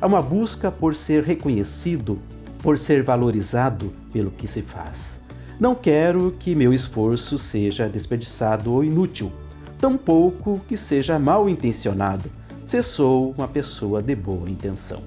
Há 0.00 0.06
uma 0.06 0.22
busca 0.22 0.70
por 0.70 0.96
ser 0.96 1.24
reconhecido, 1.24 2.18
por 2.62 2.78
ser 2.78 3.02
valorizado 3.02 3.92
pelo 4.12 4.30
que 4.30 4.48
se 4.48 4.62
faz. 4.62 5.22
Não 5.60 5.74
quero 5.74 6.34
que 6.38 6.54
meu 6.54 6.72
esforço 6.72 7.38
seja 7.38 7.88
desperdiçado 7.88 8.72
ou 8.72 8.82
inútil, 8.82 9.30
tampouco 9.78 10.60
que 10.66 10.76
seja 10.76 11.18
mal 11.18 11.48
intencionado, 11.48 12.30
se 12.64 12.82
sou 12.82 13.34
uma 13.36 13.46
pessoa 13.46 14.02
de 14.02 14.14
boa 14.16 14.48
intenção. 14.48 15.02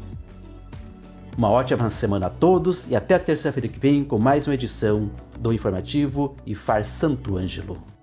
Uma 1.37 1.49
ótima 1.49 1.89
semana 1.89 2.27
a 2.27 2.29
todos 2.29 2.89
e 2.89 2.95
até 2.95 3.19
terça-feira 3.19 3.67
que 3.67 3.77
vem 3.77 4.05
com 4.05 4.17
mais 4.17 4.47
uma 4.47 4.53
edição 4.53 5.11
do 5.37 5.51
informativo 5.51 6.33
IFAR 6.45 6.85
Santo 6.85 7.35
Ângelo. 7.35 7.94